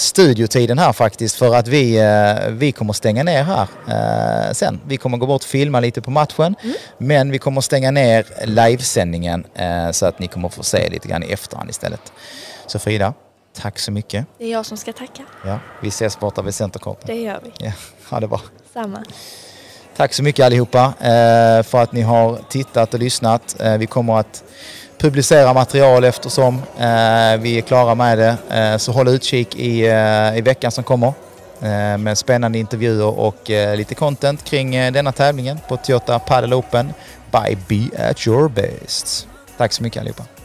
[0.01, 4.79] studiotiden här faktiskt för att vi, eh, vi kommer stänga ner här eh, sen.
[4.87, 6.75] Vi kommer gå bort och filma lite på matchen Mm.
[6.97, 11.23] men vi kommer stänga ner livesändningen eh, så att ni kommer få se lite grann
[11.23, 12.11] i efterhand istället.
[12.67, 13.13] Så Frida,
[13.61, 14.25] tack så mycket.
[14.37, 15.23] Det är jag som ska tacka.
[15.45, 17.07] Ja, vi ses borta vid Centerkorten.
[17.07, 17.65] Det gör vi.
[17.65, 17.71] Ja,
[18.09, 18.41] ha det bra.
[18.73, 19.03] Samma.
[19.97, 20.93] Tack så mycket allihopa
[21.63, 23.55] för att ni har tittat och lyssnat.
[23.79, 24.43] Vi kommer att
[25.01, 28.37] publicera material eftersom eh, vi är klara med det.
[28.49, 31.13] Eh, så håll utkik i, eh, i veckan som kommer
[31.61, 36.53] eh, med spännande intervjuer och eh, lite content kring eh, denna tävlingen på Toyota Padel
[36.53, 36.93] Open
[37.31, 39.27] by Be At Your Best.
[39.57, 40.40] Tack så mycket allihopa.